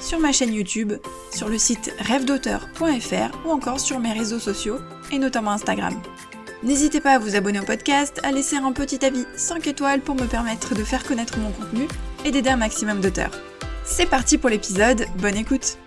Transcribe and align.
sur 0.00 0.18
ma 0.18 0.32
chaîne 0.32 0.52
YouTube, 0.52 0.92
sur 1.32 1.48
le 1.48 1.58
site 1.58 1.92
rêvedauteur.fr 1.98 3.46
ou 3.46 3.50
encore 3.50 3.80
sur 3.80 3.98
mes 3.98 4.12
réseaux 4.12 4.38
sociaux 4.38 4.78
et 5.12 5.18
notamment 5.18 5.52
Instagram. 5.52 6.00
N'hésitez 6.62 7.00
pas 7.00 7.12
à 7.12 7.18
vous 7.18 7.36
abonner 7.36 7.60
au 7.60 7.64
podcast, 7.64 8.20
à 8.24 8.32
laisser 8.32 8.56
un 8.56 8.72
petit 8.72 9.04
avis 9.04 9.24
5 9.36 9.66
étoiles 9.68 10.00
pour 10.00 10.16
me 10.16 10.26
permettre 10.26 10.74
de 10.74 10.82
faire 10.82 11.04
connaître 11.04 11.38
mon 11.38 11.52
contenu 11.52 11.86
et 12.24 12.30
d'aider 12.30 12.50
un 12.50 12.56
maximum 12.56 13.00
d'auteurs. 13.00 13.30
C'est 13.84 14.06
parti 14.06 14.38
pour 14.38 14.50
l'épisode, 14.50 15.06
bonne 15.18 15.36
écoute 15.36 15.78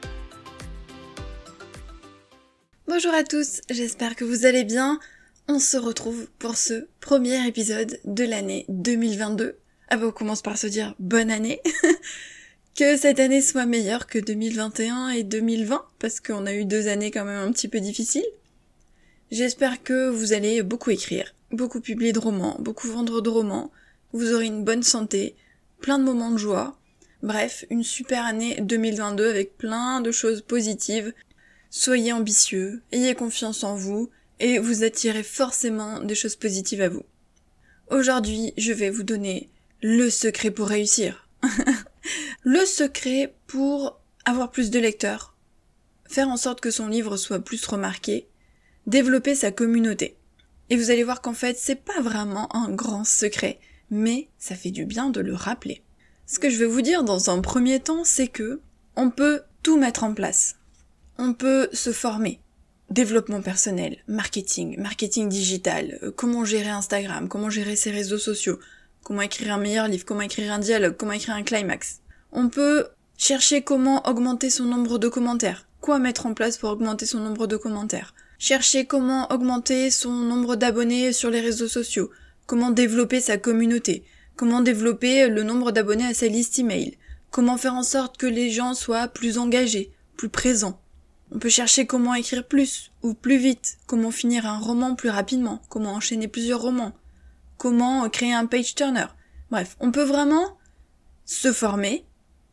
Bonjour 2.88 3.14
à 3.14 3.24
tous, 3.24 3.62
j'espère 3.70 4.16
que 4.16 4.24
vous 4.24 4.46
allez 4.46 4.64
bien. 4.64 5.00
On 5.48 5.60
se 5.60 5.78
retrouve 5.78 6.28
pour 6.40 6.56
ce 6.56 6.88
premier 7.00 7.48
épisode 7.48 8.00
de 8.06 8.24
l'année 8.24 8.66
2022. 8.70 9.58
Ah 9.90 9.98
bah 9.98 10.06
on 10.08 10.12
commence 10.12 10.42
par 10.42 10.58
se 10.58 10.68
dire 10.68 10.96
bonne 11.00 11.32
année 11.32 11.62
que 12.76 12.98
cette 12.98 13.20
année 13.20 13.42
soit 13.42 13.66
meilleure 13.66 14.08
que 14.08 14.20
2021 14.20 15.10
et 15.10 15.24
2020, 15.24 15.84
parce 16.00 16.20
qu'on 16.20 16.46
a 16.46 16.54
eu 16.54 16.66
deux 16.66 16.88
années 16.88 17.12
quand 17.12 17.26
même 17.26 17.48
un 17.48 17.52
petit 17.52 17.68
peu 17.68 17.80
difficiles. 17.80 18.26
J'espère 19.32 19.84
que 19.84 20.10
vous 20.10 20.34
allez 20.34 20.62
beaucoup 20.64 20.90
écrire, 20.90 21.34
beaucoup 21.52 21.82
publier 21.82 22.14
de 22.14 22.20
romans, 22.20 22.58
beaucoup 22.60 22.88
vendre 22.88 23.22
de 23.22 23.30
romans, 23.30 23.72
vous 24.14 24.34
aurez 24.34 24.46
une 24.46 24.64
bonne 24.64 24.84
santé, 24.84 25.36
plein 25.80 26.00
de 26.00 26.04
moments 26.04 26.32
de 26.32 26.38
joie, 26.38 26.78
bref, 27.24 27.66
une 27.70 27.84
super 27.84 28.26
année 28.26 28.60
2022 28.62 29.30
avec 29.30 29.58
plein 29.58 30.02
de 30.02 30.12
choses 30.12 30.42
positives. 30.42 31.14
Soyez 31.70 32.12
ambitieux, 32.12 32.82
ayez 32.92 33.16
confiance 33.16 33.64
en 33.64 33.76
vous, 33.76 34.10
et 34.40 34.60
vous 34.60 34.84
attirez 34.84 35.24
forcément 35.24 36.02
des 36.02 36.16
choses 36.16 36.36
positives 36.36 36.82
à 36.82 36.90
vous. 36.90 37.04
Aujourd'hui, 37.90 38.54
je 38.58 38.74
vais 38.74 38.90
vous 38.90 39.04
donner 39.04 39.50
le 39.82 40.10
secret 40.10 40.52
pour 40.52 40.68
réussir. 40.68 41.28
Le 42.44 42.66
secret 42.66 43.36
pour 43.46 44.02
avoir 44.26 44.50
plus 44.50 44.72
de 44.72 44.80
lecteurs, 44.80 45.36
faire 46.08 46.28
en 46.28 46.38
sorte 46.38 46.60
que 46.60 46.72
son 46.72 46.88
livre 46.88 47.16
soit 47.16 47.40
plus 47.40 47.64
remarqué, 47.68 48.28
développer 48.88 49.36
sa 49.36 49.52
communauté. 49.52 50.18
Et 50.72 50.76
vous 50.76 50.90
allez 50.90 51.04
voir 51.04 51.22
qu'en 51.22 51.36
fait, 51.36 51.56
c'est 51.56 51.76
pas 51.76 52.02
vraiment 52.02 52.54
un 52.56 52.72
grand 52.72 53.04
secret, 53.04 53.60
mais 53.92 54.28
ça 54.40 54.56
fait 54.56 54.72
du 54.72 54.86
bien 54.86 55.12
de 55.12 55.22
le 55.22 55.36
rappeler. 55.36 55.84
Ce 56.26 56.40
que 56.40 56.50
je 56.50 56.58
vais 56.58 56.66
vous 56.66 56.82
dire 56.82 57.04
dans 57.04 57.30
un 57.30 57.42
premier 57.42 57.80
temps, 57.80 58.04
c'est 58.04 58.28
que 58.28 58.60
on 58.96 59.12
peut 59.12 59.42
tout 59.62 59.78
mettre 59.78 60.04
en 60.04 60.16
place. 60.16 60.56
On 61.20 61.34
peut 61.34 61.70
se 61.74 61.92
former. 61.92 62.40
Développement 62.90 63.44
personnel, 63.44 63.98
marketing, 64.08 64.82
marketing 64.82 65.30
digital, 65.30 66.00
euh, 66.02 66.12
comment 66.12 66.44
gérer 66.44 66.70
Instagram, 66.70 67.30
comment 67.30 67.52
gérer 67.52 67.76
ses 67.76 67.92
réseaux 67.92 68.18
sociaux, 68.18 68.60
comment 69.04 69.22
écrire 69.22 69.54
un 69.54 69.60
meilleur 69.60 69.88
livre, 69.88 70.06
comment 70.06 70.22
écrire 70.22 70.52
un 70.52 70.60
dialogue, 70.60 70.98
comment 70.98 71.12
écrire 71.12 71.36
un 71.36 71.44
climax. 71.44 72.01
On 72.34 72.50
peut 72.50 72.88
chercher 73.18 73.62
comment 73.62 74.08
augmenter 74.08 74.50
son 74.50 74.66
nombre 74.66 74.98
de 74.98 75.10
commentaires. 75.10 75.68
Quoi 75.82 76.00
mettre 76.00 76.26
en 76.26 76.34
place 76.34 76.58
pour 76.58 76.70
augmenter 76.70 77.06
son 77.06 77.20
nombre 77.20 77.46
de 77.48 77.58
commentaires? 77.58 78.14
Chercher 78.40 78.86
comment 78.86 79.32
augmenter 79.32 79.92
son 79.92 80.12
nombre 80.12 80.56
d'abonnés 80.56 81.12
sur 81.12 81.30
les 81.30 81.42
réseaux 81.42 81.68
sociaux. 81.68 82.10
Comment 82.46 82.72
développer 82.72 83.20
sa 83.20 83.38
communauté. 83.38 84.06
Comment 84.36 84.62
développer 84.62 85.28
le 85.28 85.44
nombre 85.44 85.72
d'abonnés 85.72 86.06
à 86.06 86.14
sa 86.14 86.28
liste 86.28 86.58
email. 86.58 86.98
Comment 87.32 87.58
faire 87.58 87.76
en 87.76 87.84
sorte 87.84 88.18
que 88.18 88.28
les 88.28 88.50
gens 88.50 88.74
soient 88.74 89.08
plus 89.08 89.38
engagés, 89.38 89.92
plus 90.18 90.30
présents. 90.30 90.80
On 91.32 91.40
peut 91.40 91.50
chercher 91.50 91.86
comment 91.86 92.14
écrire 92.14 92.46
plus 92.46 92.92
ou 93.04 93.14
plus 93.14 93.38
vite, 93.38 93.78
comment 93.88 94.12
finir 94.12 94.46
un 94.46 94.60
roman 94.60 94.96
plus 94.96 95.10
rapidement, 95.10 95.62
comment 95.70 95.94
enchaîner 95.94 96.28
plusieurs 96.28 96.62
romans, 96.62 96.94
comment 97.58 98.10
créer 98.10 98.34
un 98.34 98.46
page 98.46 98.76
turner. 98.76 99.06
Bref, 99.50 99.78
on 99.80 99.92
peut 99.92 100.04
vraiment 100.04 100.58
se 101.26 101.54
former 101.54 102.06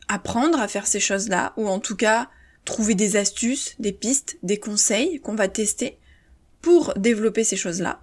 apprendre 0.08 0.60
à 0.60 0.68
faire 0.68 0.86
ces 0.86 1.00
choses-là, 1.00 1.52
ou 1.56 1.68
en 1.68 1.78
tout 1.78 1.96
cas 1.96 2.28
trouver 2.64 2.94
des 2.94 3.16
astuces, 3.16 3.74
des 3.78 3.92
pistes, 3.92 4.38
des 4.42 4.58
conseils 4.58 5.20
qu'on 5.20 5.34
va 5.34 5.48
tester 5.48 5.98
pour 6.60 6.92
développer 6.94 7.44
ces 7.44 7.56
choses-là. 7.56 8.02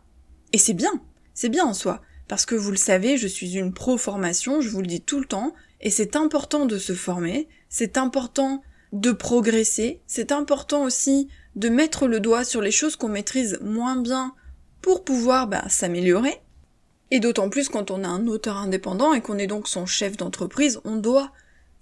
Et 0.54 0.58
c'est 0.58 0.74
bien, 0.74 0.92
c'est 1.34 1.50
bien 1.50 1.66
en 1.66 1.74
soi, 1.74 2.02
parce 2.28 2.46
que 2.46 2.56
vous 2.56 2.72
le 2.72 2.78
savez, 2.78 3.18
je 3.18 3.28
suis 3.28 3.58
une 3.58 3.74
pro-formation, 3.74 4.62
je 4.62 4.70
vous 4.70 4.82
le 4.82 4.88
dis 4.88 5.02
tout 5.02 5.20
le 5.20 5.26
temps, 5.26 5.54
et 5.82 5.90
c'est 5.90 6.16
important 6.16 6.66
de 6.66 6.78
se 6.78 6.94
former, 6.94 7.48
c'est 7.70 7.98
important 7.98 8.64
de 8.92 9.12
progresser, 9.12 10.02
c'est 10.08 10.32
important 10.32 10.84
aussi 10.84 11.28
de 11.56 11.70
mettre 11.70 12.08
le 12.08 12.20
doigt 12.20 12.46
sur 12.46 12.62
les 12.62 12.72
choses 12.72 12.96
qu'on 12.96 13.10
maîtrise 13.10 13.60
moins 13.62 13.98
bien 13.98 14.34
pour 14.82 15.04
pouvoir 15.04 15.48
bah, 15.48 15.64
s'améliorer. 15.68 16.42
Et 17.12 17.20
d'autant 17.20 17.50
plus 17.50 17.70
quand 17.70 17.92
on 17.92 18.04
a 18.04 18.08
un 18.08 18.28
auteur 18.28 18.58
indépendant 18.58 19.14
et 19.14 19.22
qu'on 19.22 19.38
est 19.38 19.48
donc 19.48 19.68
son 19.68 19.86
chef 19.86 20.18
d'entreprise, 20.18 20.80
on 20.86 20.96
doit 20.96 21.32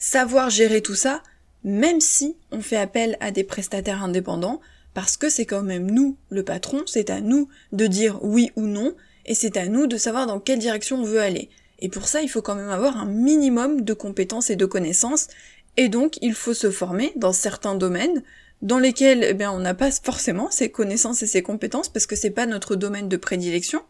savoir 0.04 0.50
gérer 0.50 0.82
tout 0.82 0.96
ça, 0.96 1.24
même 1.64 2.02
si 2.02 2.36
on 2.52 2.60
fait 2.60 2.76
appel 2.76 3.16
à 3.22 3.32
des 3.32 3.46
prestataires 3.46 4.04
indépendants, 4.04 4.60
parce 4.94 5.16
que 5.16 5.30
c'est 5.30 5.46
quand 5.46 5.64
même 5.64 5.90
nous, 5.90 6.18
le 6.30 6.44
patron, 6.44 6.84
c'est 6.86 7.10
à 7.10 7.22
nous 7.22 7.48
de 7.72 7.88
dire 7.88 8.20
oui 8.22 8.52
ou 8.58 8.64
non, 8.64 8.96
et 9.26 9.34
c'est 9.34 9.56
à 9.56 9.68
nous 9.68 9.88
de 9.88 9.96
savoir 9.96 10.28
dans 10.28 10.42
quelle 10.42 10.60
direction 10.60 10.98
on 10.98 11.06
veut 11.06 11.22
aller. 11.22 11.50
Et 11.80 11.88
pour 11.88 12.10
ça, 12.10 12.22
il 12.22 12.28
faut 12.28 12.42
quand 12.42 12.56
même 12.56 12.70
avoir 12.70 12.98
un 12.98 13.06
minimum 13.06 13.82
de 13.82 13.94
compétences 13.94 14.50
et 14.50 14.58
de 14.58 14.66
connaissances, 14.66 15.30
et 15.78 15.88
donc 15.88 16.18
il 16.22 16.34
faut 16.34 16.54
se 16.54 16.70
former 16.70 17.14
dans 17.16 17.32
certains 17.32 17.76
domaines, 17.76 18.24
dans 18.62 18.80
lesquels 18.80 19.24
eh 19.24 19.34
bien, 19.34 19.54
on 19.54 19.60
n'a 19.60 19.74
pas 19.74 19.92
forcément 19.92 20.52
ces 20.52 20.70
connaissances 20.70 21.24
et 21.24 21.28
ces 21.28 21.44
compétences, 21.44 21.88
parce 21.88 22.08
que 22.08 22.18
c'est 22.18 22.30
pas 22.30 22.46
notre 22.46 22.76
domaine 22.76 23.08
de 23.08 23.18
prédilection. 23.18 23.82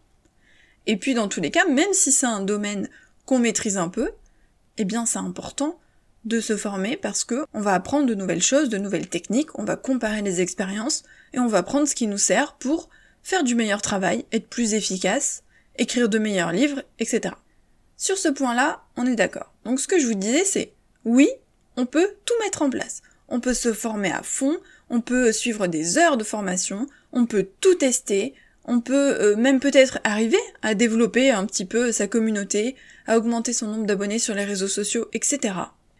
Et 0.86 0.96
puis 0.96 1.14
dans 1.14 1.26
tous 1.26 1.40
les 1.40 1.50
cas, 1.50 1.66
même 1.66 1.92
si 1.92 2.12
c'est 2.12 2.24
un 2.24 2.40
domaine 2.40 2.88
qu'on 3.26 3.40
maîtrise 3.40 3.78
un 3.78 3.88
peu, 3.88 4.12
eh 4.78 4.84
bien 4.84 5.06
c'est 5.06 5.18
important 5.18 5.76
de 6.24 6.40
se 6.40 6.56
former 6.56 6.96
parce 6.96 7.24
que 7.24 7.44
on 7.52 7.60
va 7.60 7.74
apprendre 7.74 8.06
de 8.06 8.14
nouvelles 8.14 8.42
choses, 8.42 8.68
de 8.68 8.78
nouvelles 8.78 9.08
techniques, 9.08 9.58
on 9.58 9.64
va 9.64 9.76
comparer 9.76 10.22
les 10.22 10.40
expériences 10.40 11.02
et 11.32 11.38
on 11.38 11.46
va 11.46 11.62
prendre 11.62 11.86
ce 11.86 11.94
qui 11.94 12.06
nous 12.06 12.18
sert 12.18 12.54
pour 12.54 12.88
faire 13.22 13.44
du 13.44 13.54
meilleur 13.54 13.82
travail, 13.82 14.24
être 14.32 14.48
plus 14.48 14.74
efficace, 14.74 15.42
écrire 15.76 16.08
de 16.08 16.18
meilleurs 16.18 16.52
livres, 16.52 16.82
etc. 16.98 17.34
Sur 17.96 18.18
ce 18.18 18.28
point-là, 18.28 18.82
on 18.96 19.06
est 19.06 19.16
d'accord. 19.16 19.52
Donc 19.64 19.80
ce 19.80 19.88
que 19.88 19.98
je 19.98 20.06
vous 20.06 20.14
disais, 20.14 20.44
c'est 20.44 20.72
oui, 21.04 21.28
on 21.76 21.86
peut 21.86 22.08
tout 22.24 22.34
mettre 22.42 22.62
en 22.62 22.70
place. 22.70 23.02
On 23.28 23.40
peut 23.40 23.54
se 23.54 23.72
former 23.72 24.12
à 24.12 24.22
fond, 24.22 24.58
on 24.90 25.00
peut 25.00 25.32
suivre 25.32 25.66
des 25.66 25.98
heures 25.98 26.16
de 26.16 26.24
formation, 26.24 26.86
on 27.12 27.26
peut 27.26 27.48
tout 27.60 27.74
tester, 27.74 28.34
on 28.64 28.80
peut 28.80 29.16
euh, 29.20 29.36
même 29.36 29.60
peut-être 29.60 29.98
arriver 30.04 30.38
à 30.62 30.74
développer 30.74 31.30
un 31.30 31.46
petit 31.46 31.64
peu 31.64 31.92
sa 31.92 32.06
communauté, 32.06 32.76
à 33.06 33.16
augmenter 33.16 33.52
son 33.52 33.68
nombre 33.68 33.86
d'abonnés 33.86 34.18
sur 34.18 34.34
les 34.34 34.44
réseaux 34.44 34.68
sociaux, 34.68 35.08
etc. 35.12 35.54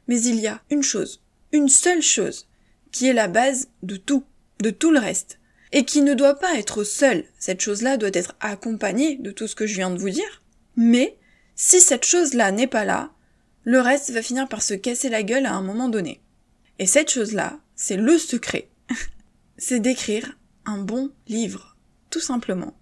Mais 0.09 0.21
il 0.21 0.37
y 0.37 0.47
a 0.47 0.63
une 0.71 0.83
chose, 0.83 1.23
une 1.53 1.69
seule 1.69 2.03
chose, 2.03 2.49
qui 2.93 3.09
est 3.09 3.13
la 3.13 3.29
base 3.29 3.69
de 3.83 3.97
tout, 3.97 4.25
de 4.61 4.71
tout 4.71 4.91
le 4.91 4.99
reste, 4.99 5.39
et 5.73 5.85
qui 5.85 6.03
ne 6.03 6.15
doit 6.15 6.39
pas 6.39 6.57
être 6.59 6.85
seule. 6.85 7.25
Cette 7.39 7.61
chose-là 7.61 7.97
doit 7.97 8.11
être 8.13 8.37
accompagnée 8.41 9.17
de 9.17 9.31
tout 9.31 9.49
ce 9.49 9.57
que 9.57 9.67
je 9.67 9.75
viens 9.75 9.91
de 9.91 9.99
vous 9.99 10.11
dire. 10.11 10.43
Mais, 10.77 11.17
si 11.57 11.81
cette 11.81 12.05
chose-là 12.05 12.53
n'est 12.53 12.67
pas 12.67 12.85
là, 12.85 13.13
le 13.65 13.81
reste 13.81 14.11
va 14.11 14.23
finir 14.23 14.49
par 14.49 14.63
se 14.63 14.75
casser 14.75 15.09
la 15.09 15.23
gueule 15.23 15.47
à 15.47 15.55
un 15.55 15.63
moment 15.63 15.89
donné. 15.89 16.21
Et 16.79 16.87
cette 16.87 17.11
chose-là, 17.11 17.59
c'est 17.75 17.97
le 17.97 18.19
secret. 18.19 18.69
c'est 19.59 19.81
d'écrire 19.81 20.39
un 20.67 20.79
bon 20.79 21.11
livre. 21.27 21.77
Tout 22.11 22.21
simplement. 22.21 22.77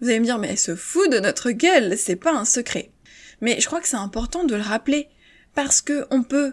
Vous 0.00 0.08
allez 0.08 0.20
me 0.20 0.24
dire, 0.24 0.38
mais 0.38 0.48
elle 0.48 0.58
se 0.58 0.76
fout 0.76 1.10
de 1.10 1.18
notre 1.18 1.50
gueule, 1.50 1.96
c'est 1.98 2.16
pas 2.16 2.32
un 2.32 2.44
secret. 2.44 2.92
Mais 3.40 3.60
je 3.60 3.66
crois 3.66 3.80
que 3.80 3.88
c'est 3.88 3.96
important 3.96 4.44
de 4.44 4.54
le 4.54 4.62
rappeler 4.62 5.08
parce 5.58 5.82
que 5.82 6.06
on 6.12 6.22
peut 6.22 6.52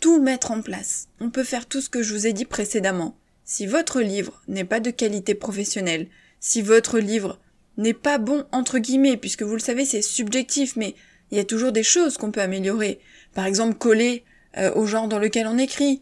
tout 0.00 0.18
mettre 0.18 0.50
en 0.50 0.62
place. 0.62 1.08
On 1.20 1.28
peut 1.28 1.44
faire 1.44 1.66
tout 1.66 1.82
ce 1.82 1.90
que 1.90 2.02
je 2.02 2.14
vous 2.14 2.26
ai 2.26 2.32
dit 2.32 2.46
précédemment. 2.46 3.18
Si 3.44 3.66
votre 3.66 4.00
livre 4.00 4.40
n'est 4.48 4.64
pas 4.64 4.80
de 4.80 4.90
qualité 4.90 5.34
professionnelle, 5.34 6.08
si 6.40 6.62
votre 6.62 6.98
livre 6.98 7.38
n'est 7.76 7.92
pas 7.92 8.16
bon 8.16 8.46
entre 8.52 8.78
guillemets, 8.78 9.18
puisque 9.18 9.42
vous 9.42 9.52
le 9.52 9.60
savez 9.60 9.84
c'est 9.84 10.00
subjectif, 10.00 10.74
mais 10.74 10.94
il 11.30 11.36
y 11.36 11.40
a 11.40 11.44
toujours 11.44 11.70
des 11.70 11.82
choses 11.82 12.16
qu'on 12.16 12.30
peut 12.30 12.40
améliorer. 12.40 12.98
Par 13.34 13.44
exemple 13.44 13.76
coller 13.76 14.24
euh, 14.56 14.72
au 14.72 14.86
genre 14.86 15.06
dans 15.06 15.18
lequel 15.18 15.46
on 15.46 15.58
écrit, 15.58 16.00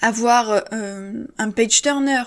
avoir 0.00 0.64
euh, 0.72 1.24
un 1.38 1.50
page 1.52 1.80
turner, 1.80 2.24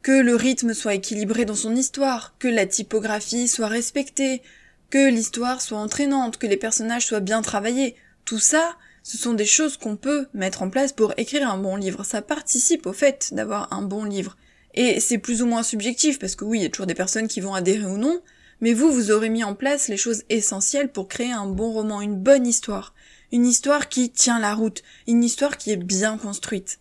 que 0.00 0.22
le 0.22 0.34
rythme 0.34 0.72
soit 0.72 0.94
équilibré 0.94 1.44
dans 1.44 1.54
son 1.54 1.76
histoire, 1.76 2.34
que 2.38 2.48
la 2.48 2.64
typographie 2.64 3.46
soit 3.46 3.68
respectée, 3.68 4.40
que 4.88 5.10
l'histoire 5.10 5.60
soit 5.60 5.76
entraînante, 5.76 6.38
que 6.38 6.46
les 6.46 6.56
personnages 6.56 7.04
soient 7.04 7.20
bien 7.20 7.42
travaillés. 7.42 7.94
Tout 8.24 8.40
ça, 8.40 8.76
ce 9.06 9.16
sont 9.16 9.34
des 9.34 9.46
choses 9.46 9.76
qu'on 9.76 9.94
peut 9.94 10.26
mettre 10.34 10.62
en 10.62 10.68
place 10.68 10.92
pour 10.92 11.14
écrire 11.16 11.48
un 11.48 11.58
bon 11.58 11.76
livre. 11.76 12.04
Ça 12.04 12.22
participe 12.22 12.86
au 12.86 12.92
fait 12.92 13.32
d'avoir 13.32 13.72
un 13.72 13.82
bon 13.82 14.02
livre. 14.02 14.36
Et 14.74 14.98
c'est 14.98 15.18
plus 15.18 15.42
ou 15.42 15.46
moins 15.46 15.62
subjectif, 15.62 16.18
parce 16.18 16.34
que 16.34 16.44
oui, 16.44 16.58
il 16.58 16.62
y 16.64 16.66
a 16.66 16.70
toujours 16.70 16.88
des 16.88 16.94
personnes 16.94 17.28
qui 17.28 17.40
vont 17.40 17.54
adhérer 17.54 17.84
ou 17.84 17.98
non, 17.98 18.20
mais 18.60 18.72
vous, 18.72 18.90
vous 18.90 19.12
aurez 19.12 19.28
mis 19.28 19.44
en 19.44 19.54
place 19.54 19.86
les 19.86 19.96
choses 19.96 20.24
essentielles 20.28 20.90
pour 20.90 21.06
créer 21.06 21.30
un 21.30 21.46
bon 21.46 21.70
roman, 21.70 22.00
une 22.00 22.18
bonne 22.18 22.48
histoire. 22.48 22.94
Une 23.30 23.46
histoire 23.46 23.88
qui 23.88 24.10
tient 24.10 24.40
la 24.40 24.56
route, 24.56 24.82
une 25.06 25.22
histoire 25.22 25.56
qui 25.56 25.70
est 25.70 25.76
bien 25.76 26.18
construite. 26.18 26.80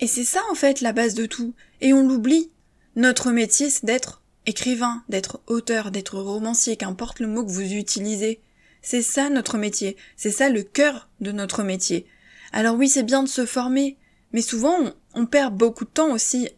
Et 0.00 0.08
c'est 0.08 0.24
ça 0.24 0.40
en 0.50 0.56
fait 0.56 0.80
la 0.80 0.92
base 0.92 1.14
de 1.14 1.26
tout. 1.26 1.54
Et 1.80 1.92
on 1.92 2.08
l'oublie. 2.08 2.50
Notre 2.96 3.30
métier 3.30 3.70
c'est 3.70 3.84
d'être 3.84 4.20
écrivain, 4.46 5.04
d'être 5.08 5.40
auteur, 5.46 5.92
d'être 5.92 6.18
romancier, 6.18 6.76
qu'importe 6.76 7.20
le 7.20 7.28
mot 7.28 7.44
que 7.44 7.52
vous 7.52 7.72
utilisez. 7.72 8.40
C'est 8.86 9.02
ça 9.02 9.30
notre 9.30 9.58
métier, 9.58 9.96
c'est 10.16 10.30
ça 10.30 10.48
le 10.48 10.62
cœur 10.62 11.08
de 11.20 11.32
notre 11.32 11.64
métier. 11.64 12.06
Alors 12.52 12.76
oui, 12.76 12.88
c'est 12.88 13.02
bien 13.02 13.24
de 13.24 13.28
se 13.28 13.44
former, 13.44 13.96
mais 14.30 14.42
souvent 14.42 14.76
on, 15.12 15.26
perd 15.26 15.56
beaucoup 15.56 15.84
de 15.84 15.90
temps 15.90 16.12
aussi 16.12 16.50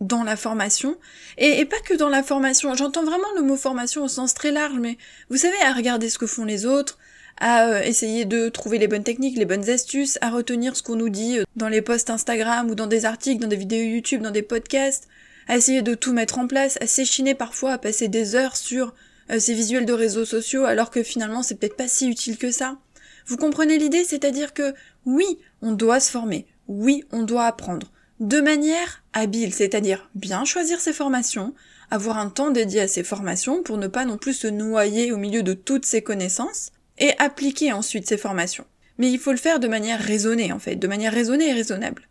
dans 0.00 0.24
la 0.24 0.34
formation, 0.34 0.96
et, 1.36 1.64
pas 1.66 1.78
que 1.78 1.94
dans 1.94 2.08
la 2.08 2.24
formation, 2.24 2.74
j'entends 2.74 3.04
vraiment 3.04 3.32
le 3.36 3.42
mot 3.42 3.54
formation 3.54 4.02
au 4.02 4.08
sens 4.08 4.34
très 4.34 4.50
large, 4.50 4.76
mais 4.80 4.98
vous 5.30 5.36
savez, 5.36 5.56
à 5.64 5.72
regarder 5.72 6.10
ce 6.10 6.18
que 6.18 6.26
font 6.26 6.44
les 6.44 6.66
autres, 6.66 6.98
à 7.36 7.68
euh, 7.68 7.80
essayer 7.82 8.24
de 8.24 8.48
trouver 8.48 8.78
les 8.78 8.88
bonnes 8.88 9.04
techniques, 9.04 9.38
les 9.38 9.44
bonnes 9.44 9.70
astuces, 9.70 10.18
à 10.20 10.30
retenir 10.30 10.74
ce 10.74 10.82
qu'on 10.82 10.96
nous 10.96 11.10
dit 11.10 11.38
euh, 11.38 11.44
dans 11.54 11.68
les 11.68 11.80
posts 11.80 12.10
Instagram 12.10 12.68
ou 12.70 12.74
dans 12.74 12.88
des 12.88 13.04
articles, 13.04 13.40
dans 13.40 13.46
des 13.46 13.54
vidéos 13.54 13.84
YouTube, 13.84 14.22
dans 14.22 14.32
des 14.32 14.42
podcasts, 14.42 15.06
à 15.46 15.56
essayer 15.56 15.82
de 15.82 15.94
tout 15.94 16.12
mettre 16.12 16.40
en 16.40 16.48
place, 16.48 16.76
à 16.80 16.88
s'échiner 16.88 17.36
parfois, 17.36 17.74
à 17.74 17.78
passer 17.78 18.08
des 18.08 18.34
heures 18.34 18.56
sur 18.56 18.94
euh, 19.30 19.38
ces 19.38 19.54
visuels 19.54 19.86
de 19.86 19.92
réseaux 19.92 20.24
sociaux 20.24 20.64
alors 20.64 20.90
que 20.90 21.02
finalement 21.02 21.42
c'est 21.42 21.56
peut-être 21.56 21.76
pas 21.76 21.88
si 21.88 22.08
utile 22.08 22.38
que 22.38 22.50
ça. 22.50 22.78
Vous 23.26 23.36
comprenez 23.36 23.78
l'idée, 23.78 24.04
c'est-à-dire 24.04 24.54
que 24.54 24.74
oui, 25.04 25.38
on 25.60 25.72
doit 25.72 26.00
se 26.00 26.10
former, 26.10 26.46
oui, 26.66 27.04
on 27.12 27.22
doit 27.22 27.44
apprendre, 27.44 27.92
de 28.20 28.40
manière 28.40 29.02
habile, 29.12 29.52
c'est-à-dire 29.52 30.08
bien 30.14 30.44
choisir 30.44 30.80
ses 30.80 30.92
formations, 30.92 31.54
avoir 31.90 32.18
un 32.18 32.30
temps 32.30 32.50
dédié 32.50 32.80
à 32.80 32.88
ses 32.88 33.04
formations 33.04 33.62
pour 33.62 33.76
ne 33.76 33.86
pas 33.86 34.04
non 34.04 34.16
plus 34.16 34.34
se 34.34 34.46
noyer 34.46 35.12
au 35.12 35.18
milieu 35.18 35.42
de 35.42 35.52
toutes 35.52 35.86
ses 35.86 36.02
connaissances, 36.02 36.70
et 36.98 37.12
appliquer 37.18 37.72
ensuite 37.72 38.08
ces 38.08 38.18
formations. 38.18 38.64
Mais 38.98 39.10
il 39.10 39.18
faut 39.18 39.30
le 39.30 39.38
faire 39.38 39.60
de 39.60 39.68
manière 39.68 40.00
raisonnée 40.00 40.52
en 40.52 40.58
fait, 40.58 40.76
de 40.76 40.88
manière 40.88 41.12
raisonnée 41.12 41.48
et 41.48 41.52
raisonnable. 41.52 42.08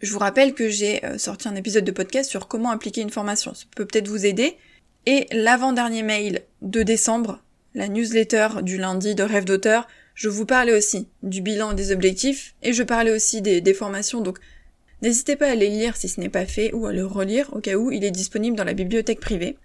Je 0.00 0.12
vous 0.12 0.18
rappelle 0.18 0.54
que 0.54 0.68
j'ai 0.68 1.04
euh, 1.04 1.18
sorti 1.18 1.48
un 1.48 1.56
épisode 1.56 1.84
de 1.84 1.90
podcast 1.90 2.30
sur 2.30 2.48
comment 2.48 2.70
appliquer 2.70 3.02
une 3.02 3.10
formation. 3.10 3.52
Ça 3.54 3.66
peut 3.76 3.84
peut-être 3.84 4.08
vous 4.08 4.24
aider. 4.24 4.56
Et 5.06 5.26
l'avant-dernier 5.32 6.02
mail 6.02 6.42
de 6.62 6.82
décembre, 6.82 7.42
la 7.74 7.88
newsletter 7.88 8.48
du 8.62 8.76
lundi 8.76 9.14
de 9.14 9.22
rêve 9.22 9.44
d'auteur, 9.44 9.88
je 10.14 10.28
vous 10.28 10.44
parlais 10.44 10.76
aussi 10.76 11.08
du 11.22 11.40
bilan 11.40 11.72
des 11.72 11.92
objectifs 11.92 12.54
et 12.62 12.72
je 12.72 12.82
parlais 12.82 13.12
aussi 13.12 13.40
des, 13.40 13.74
formations. 13.74 14.20
Donc 14.20 14.38
n'hésitez 15.02 15.36
pas 15.36 15.50
à 15.50 15.54
les 15.54 15.68
lire 15.68 15.96
si 15.96 16.08
ce 16.08 16.20
n'est 16.20 16.28
pas 16.28 16.46
fait 16.46 16.72
ou 16.74 16.86
à 16.86 16.92
le 16.92 17.06
relire 17.06 17.48
au 17.54 17.60
cas 17.60 17.76
où 17.76 17.90
il 17.90 18.04
est 18.04 18.10
disponible 18.10 18.56
dans 18.56 18.64
la 18.64 18.74
bibliothèque 18.74 19.20
privée. 19.20 19.56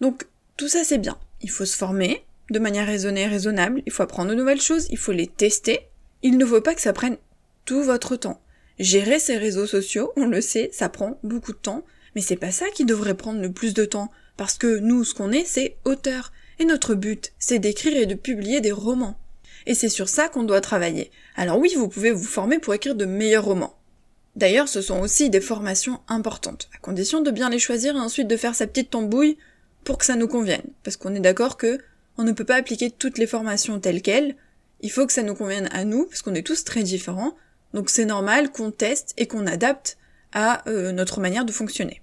Donc 0.00 0.26
tout 0.56 0.68
ça 0.68 0.84
c'est 0.84 0.98
bien. 0.98 1.18
Il 1.42 1.50
faut 1.50 1.66
se 1.66 1.76
former 1.76 2.24
de 2.50 2.58
manière 2.58 2.86
raisonnée 2.86 3.22
et 3.22 3.26
raisonnable. 3.26 3.82
Il 3.86 3.92
faut 3.92 4.02
apprendre 4.02 4.30
de 4.30 4.36
nouvelles 4.36 4.60
choses. 4.60 4.86
Il 4.90 4.98
faut 4.98 5.12
les 5.12 5.26
tester. 5.26 5.80
Il 6.22 6.38
ne 6.38 6.46
faut 6.46 6.60
pas 6.60 6.74
que 6.74 6.80
ça 6.80 6.92
prenne 6.92 7.18
tout 7.64 7.82
votre 7.82 8.16
temps. 8.16 8.40
Gérer 8.78 9.18
ces 9.18 9.36
réseaux 9.36 9.66
sociaux, 9.66 10.12
on 10.16 10.26
le 10.26 10.40
sait, 10.40 10.70
ça 10.72 10.88
prend 10.88 11.18
beaucoup 11.22 11.52
de 11.52 11.58
temps, 11.58 11.84
mais 12.14 12.22
c'est 12.22 12.36
pas 12.36 12.50
ça 12.50 12.64
qui 12.74 12.86
devrait 12.86 13.14
prendre 13.14 13.40
le 13.40 13.52
plus 13.52 13.74
de 13.74 13.84
temps, 13.84 14.10
parce 14.40 14.56
que 14.56 14.78
nous, 14.78 15.04
ce 15.04 15.12
qu'on 15.12 15.32
est, 15.32 15.44
c'est 15.44 15.76
auteur, 15.84 16.32
et 16.58 16.64
notre 16.64 16.94
but, 16.94 17.34
c'est 17.38 17.58
d'écrire 17.58 17.94
et 17.94 18.06
de 18.06 18.14
publier 18.14 18.62
des 18.62 18.72
romans. 18.72 19.18
Et 19.66 19.74
c'est 19.74 19.90
sur 19.90 20.08
ça 20.08 20.30
qu'on 20.30 20.44
doit 20.44 20.62
travailler. 20.62 21.10
Alors 21.36 21.58
oui, 21.58 21.74
vous 21.76 21.88
pouvez 21.90 22.10
vous 22.10 22.24
former 22.24 22.58
pour 22.58 22.72
écrire 22.72 22.94
de 22.94 23.04
meilleurs 23.04 23.44
romans. 23.44 23.76
D'ailleurs, 24.36 24.68
ce 24.68 24.80
sont 24.80 24.98
aussi 25.00 25.28
des 25.28 25.42
formations 25.42 26.00
importantes, 26.08 26.70
à 26.74 26.78
condition 26.78 27.20
de 27.20 27.30
bien 27.30 27.50
les 27.50 27.58
choisir 27.58 27.96
et 27.96 28.00
ensuite 28.00 28.28
de 28.28 28.36
faire 28.38 28.54
sa 28.54 28.66
petite 28.66 28.88
tambouille 28.88 29.36
pour 29.84 29.98
que 29.98 30.06
ça 30.06 30.16
nous 30.16 30.26
convienne. 30.26 30.64
Parce 30.84 30.96
qu'on 30.96 31.14
est 31.14 31.20
d'accord 31.20 31.58
que 31.58 31.78
on 32.16 32.24
ne 32.24 32.32
peut 32.32 32.44
pas 32.44 32.56
appliquer 32.56 32.90
toutes 32.90 33.18
les 33.18 33.26
formations 33.26 33.78
telles 33.78 34.00
quelles, 34.00 34.36
il 34.80 34.90
faut 34.90 35.06
que 35.06 35.12
ça 35.12 35.22
nous 35.22 35.34
convienne 35.34 35.68
à 35.70 35.84
nous, 35.84 36.06
parce 36.06 36.22
qu'on 36.22 36.34
est 36.34 36.46
tous 36.46 36.64
très 36.64 36.82
différents, 36.82 37.36
donc 37.74 37.90
c'est 37.90 38.06
normal 38.06 38.50
qu'on 38.52 38.70
teste 38.70 39.12
et 39.18 39.26
qu'on 39.26 39.46
adapte 39.46 39.98
à 40.32 40.66
euh, 40.66 40.92
notre 40.92 41.20
manière 41.20 41.44
de 41.44 41.52
fonctionner. 41.52 42.00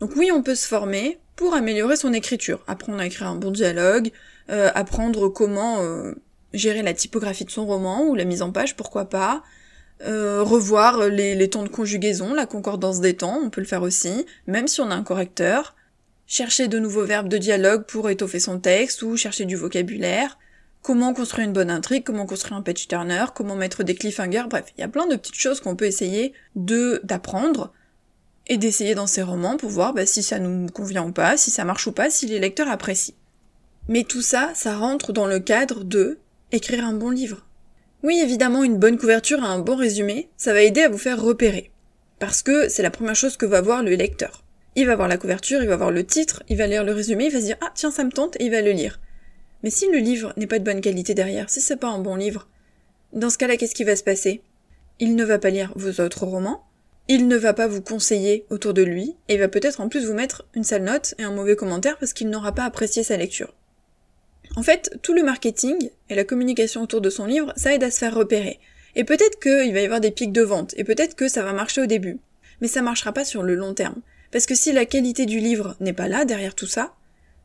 Donc 0.00 0.12
oui, 0.16 0.30
on 0.32 0.42
peut 0.42 0.54
se 0.54 0.66
former 0.66 1.18
pour 1.36 1.54
améliorer 1.54 1.96
son 1.96 2.12
écriture, 2.12 2.62
apprendre 2.66 3.00
à 3.00 3.06
écrire 3.06 3.28
un 3.28 3.36
bon 3.36 3.50
dialogue, 3.50 4.10
euh, 4.50 4.70
apprendre 4.74 5.28
comment 5.28 5.82
euh, 5.82 6.12
gérer 6.52 6.82
la 6.82 6.94
typographie 6.94 7.44
de 7.44 7.50
son 7.50 7.66
roman 7.66 8.04
ou 8.04 8.14
la 8.14 8.24
mise 8.24 8.42
en 8.42 8.50
page, 8.52 8.76
pourquoi 8.76 9.06
pas, 9.06 9.42
revoir 10.02 11.08
les, 11.08 11.34
les 11.34 11.50
temps 11.50 11.62
de 11.62 11.68
conjugaison, 11.68 12.32
la 12.32 12.46
concordance 12.46 13.00
des 13.00 13.14
temps, 13.14 13.38
on 13.42 13.50
peut 13.50 13.60
le 13.60 13.66
faire 13.66 13.82
aussi, 13.82 14.24
même 14.46 14.66
si 14.66 14.80
on 14.80 14.90
a 14.90 14.94
un 14.94 15.02
correcteur, 15.02 15.76
chercher 16.30 16.68
de 16.68 16.78
nouveaux 16.78 17.04
verbes 17.04 17.28
de 17.28 17.38
dialogue 17.38 17.84
pour 17.86 18.08
étoffer 18.08 18.38
son 18.38 18.60
texte 18.60 19.02
ou 19.02 19.16
chercher 19.16 19.46
du 19.46 19.56
vocabulaire, 19.56 20.38
comment 20.80 21.12
construire 21.12 21.46
une 21.46 21.52
bonne 21.52 21.70
intrigue, 21.70 22.04
comment 22.04 22.24
construire 22.24 22.56
un 22.56 22.62
page 22.62 22.86
turner, 22.86 23.24
comment 23.34 23.56
mettre 23.56 23.82
des 23.82 23.96
cliffhangers, 23.96 24.44
bref, 24.48 24.66
il 24.76 24.80
y 24.80 24.84
a 24.84 24.88
plein 24.88 25.06
de 25.06 25.16
petites 25.16 25.34
choses 25.34 25.60
qu'on 25.60 25.74
peut 25.74 25.86
essayer 25.86 26.32
de 26.54 27.00
d'apprendre 27.02 27.72
et 28.50 28.58
d'essayer 28.58 28.96
dans 28.96 29.06
ces 29.06 29.22
romans 29.22 29.56
pour 29.56 29.70
voir 29.70 29.94
bah, 29.94 30.04
si 30.04 30.24
ça 30.24 30.40
nous 30.40 30.66
convient 30.66 31.06
ou 31.06 31.12
pas, 31.12 31.36
si 31.36 31.50
ça 31.50 31.64
marche 31.64 31.86
ou 31.86 31.92
pas, 31.92 32.10
si 32.10 32.26
les 32.26 32.40
lecteurs 32.40 32.68
apprécient. 32.68 33.14
Mais 33.88 34.02
tout 34.02 34.22
ça, 34.22 34.50
ça 34.54 34.76
rentre 34.76 35.12
dans 35.12 35.26
le 35.26 35.38
cadre 35.38 35.84
de 35.84 36.18
écrire 36.50 36.84
un 36.84 36.92
bon 36.92 37.10
livre. 37.10 37.46
Oui, 38.02 38.18
évidemment, 38.20 38.64
une 38.64 38.78
bonne 38.78 38.98
couverture 38.98 39.38
et 39.38 39.46
un 39.46 39.60
bon 39.60 39.76
résumé, 39.76 40.30
ça 40.36 40.52
va 40.52 40.62
aider 40.62 40.82
à 40.82 40.88
vous 40.88 40.98
faire 40.98 41.22
repérer. 41.22 41.70
Parce 42.18 42.42
que 42.42 42.68
c'est 42.68 42.82
la 42.82 42.90
première 42.90 43.14
chose 43.14 43.36
que 43.36 43.46
va 43.46 43.60
voir 43.60 43.84
le 43.84 43.94
lecteur. 43.94 44.42
Il 44.74 44.86
va 44.86 44.96
voir 44.96 45.06
la 45.06 45.16
couverture, 45.16 45.62
il 45.62 45.68
va 45.68 45.76
voir 45.76 45.92
le 45.92 46.04
titre, 46.04 46.42
il 46.48 46.56
va 46.56 46.66
lire 46.66 46.82
le 46.82 46.92
résumé, 46.92 47.26
il 47.26 47.32
va 47.32 47.40
se 47.40 47.44
dire 47.44 47.56
ah 47.60 47.70
tiens 47.74 47.92
ça 47.92 48.02
me 48.02 48.10
tente 48.10 48.36
et 48.40 48.46
il 48.46 48.50
va 48.50 48.62
le 48.62 48.72
lire. 48.72 49.00
Mais 49.62 49.70
si 49.70 49.88
le 49.90 49.98
livre 49.98 50.32
n'est 50.36 50.48
pas 50.48 50.58
de 50.58 50.64
bonne 50.64 50.80
qualité 50.80 51.14
derrière, 51.14 51.50
si 51.50 51.60
c'est 51.60 51.76
pas 51.76 51.88
un 51.88 52.00
bon 52.00 52.16
livre, 52.16 52.48
dans 53.12 53.30
ce 53.30 53.38
cas-là, 53.38 53.56
qu'est-ce 53.56 53.74
qui 53.74 53.84
va 53.84 53.94
se 53.94 54.04
passer? 54.04 54.42
Il 54.98 55.14
ne 55.14 55.24
va 55.24 55.38
pas 55.38 55.50
lire 55.50 55.72
vos 55.76 56.00
autres 56.02 56.24
romans, 56.24 56.64
il 57.12 57.26
ne 57.26 57.36
va 57.36 57.54
pas 57.54 57.66
vous 57.66 57.82
conseiller 57.82 58.46
autour 58.50 58.72
de 58.72 58.82
lui, 58.82 59.16
et 59.26 59.36
va 59.36 59.48
peut-être 59.48 59.80
en 59.80 59.88
plus 59.88 60.06
vous 60.06 60.14
mettre 60.14 60.46
une 60.54 60.62
sale 60.62 60.84
note 60.84 61.16
et 61.18 61.24
un 61.24 61.32
mauvais 61.32 61.56
commentaire 61.56 61.98
parce 61.98 62.12
qu'il 62.12 62.30
n'aura 62.30 62.54
pas 62.54 62.62
apprécié 62.62 63.02
sa 63.02 63.16
lecture. 63.16 63.52
En 64.54 64.62
fait, 64.62 64.96
tout 65.02 65.12
le 65.12 65.24
marketing 65.24 65.90
et 66.08 66.14
la 66.14 66.22
communication 66.22 66.82
autour 66.82 67.00
de 67.00 67.10
son 67.10 67.26
livre, 67.26 67.52
ça 67.56 67.74
aide 67.74 67.82
à 67.82 67.90
se 67.90 67.98
faire 67.98 68.14
repérer. 68.14 68.60
Et 68.94 69.02
peut-être 69.02 69.40
qu'il 69.40 69.72
va 69.72 69.80
y 69.80 69.84
avoir 69.84 70.00
des 70.00 70.12
pics 70.12 70.30
de 70.30 70.40
vente, 70.40 70.72
et 70.76 70.84
peut-être 70.84 71.16
que 71.16 71.26
ça 71.26 71.42
va 71.42 71.52
marcher 71.52 71.82
au 71.82 71.86
début. 71.86 72.20
Mais 72.60 72.68
ça 72.68 72.80
marchera 72.80 73.12
pas 73.12 73.24
sur 73.24 73.42
le 73.42 73.56
long 73.56 73.74
terme. 73.74 74.02
Parce 74.30 74.46
que 74.46 74.54
si 74.54 74.70
la 74.70 74.86
qualité 74.86 75.26
du 75.26 75.40
livre 75.40 75.74
n'est 75.80 75.92
pas 75.92 76.06
là 76.06 76.24
derrière 76.24 76.54
tout 76.54 76.68
ça, 76.68 76.94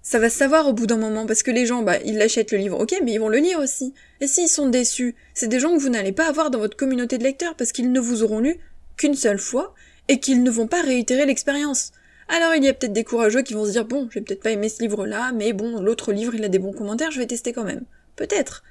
ça 0.03 0.19
va 0.19 0.29
se 0.29 0.37
savoir 0.37 0.67
au 0.67 0.73
bout 0.73 0.85
d'un 0.85 0.97
moment 0.97 1.25
parce 1.25 1.41
que 1.41 1.49
les 1.49 1.65
gens, 1.65 1.81
bah, 1.81 1.97
ils 2.05 2.19
l'achètent 2.19 2.51
le 2.51 2.59
livre, 2.59 2.79
ok, 2.79 2.93
mais 3.03 3.13
ils 3.13 3.19
vont 3.19 3.29
le 3.29 3.39
lire 3.39 3.57
aussi. 3.57 3.95
Et 4.21 4.27
s'ils 4.27 4.47
sont 4.47 4.69
déçus, 4.69 5.15
c'est 5.33 5.47
des 5.47 5.59
gens 5.59 5.75
que 5.75 5.81
vous 5.81 5.89
n'allez 5.89 6.11
pas 6.11 6.27
avoir 6.27 6.51
dans 6.51 6.59
votre 6.59 6.77
communauté 6.77 7.17
de 7.17 7.23
lecteurs 7.23 7.55
parce 7.55 7.71
qu'ils 7.71 7.91
ne 7.91 7.99
vous 7.99 8.21
auront 8.21 8.41
lu 8.41 8.59
qu'une 8.97 9.15
seule 9.15 9.39
fois 9.39 9.73
et 10.07 10.19
qu'ils 10.19 10.43
ne 10.43 10.51
vont 10.51 10.67
pas 10.67 10.81
réitérer 10.81 11.25
l'expérience. 11.25 11.91
Alors 12.27 12.55
il 12.55 12.63
y 12.63 12.67
a 12.67 12.73
peut-être 12.73 12.93
des 12.93 13.03
courageux 13.03 13.41
qui 13.41 13.53
vont 13.53 13.65
se 13.65 13.71
dire 13.71 13.85
bon, 13.85 14.07
j'ai 14.11 14.21
peut-être 14.21 14.41
pas 14.41 14.51
aimé 14.51 14.69
ce 14.69 14.81
livre-là, 14.81 15.31
mais 15.33 15.53
bon, 15.53 15.81
l'autre 15.81 16.11
livre 16.11 16.33
il 16.35 16.43
a 16.43 16.49
des 16.49 16.59
bons 16.59 16.73
commentaires, 16.73 17.11
je 17.11 17.19
vais 17.19 17.27
tester 17.27 17.53
quand 17.53 17.63
même. 17.63 17.83
Peut-être. 18.15 18.63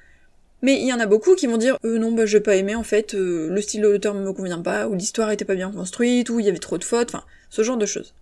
Mais 0.61 0.81
il 0.81 0.87
y 0.87 0.93
en 0.93 0.99
a 0.99 1.05
beaucoup 1.05 1.35
qui 1.35 1.47
vont 1.47 1.57
dire 1.57 1.77
euh, 1.85 1.97
non 1.97 2.11
bah 2.11 2.25
j'ai 2.25 2.39
pas 2.39 2.55
aimé 2.55 2.75
en 2.75 2.83
fait, 2.83 3.13
euh, 3.13 3.49
le 3.49 3.61
style 3.61 3.81
de 3.81 3.87
l'auteur 3.87 4.13
me 4.13 4.33
convient 4.33 4.61
pas, 4.61 4.87
ou 4.87 4.95
l'histoire 4.95 5.31
était 5.31 5.45
pas 5.45 5.55
bien 5.55 5.71
construite, 5.71 6.29
ou 6.29 6.39
il 6.39 6.45
y 6.45 6.49
avait 6.49 6.57
trop 6.57 6.77
de 6.77 6.83
fautes, 6.83 7.09
enfin 7.09 7.23
ce 7.49 7.61
genre 7.63 7.77
de 7.77 7.85
choses. 7.85 8.13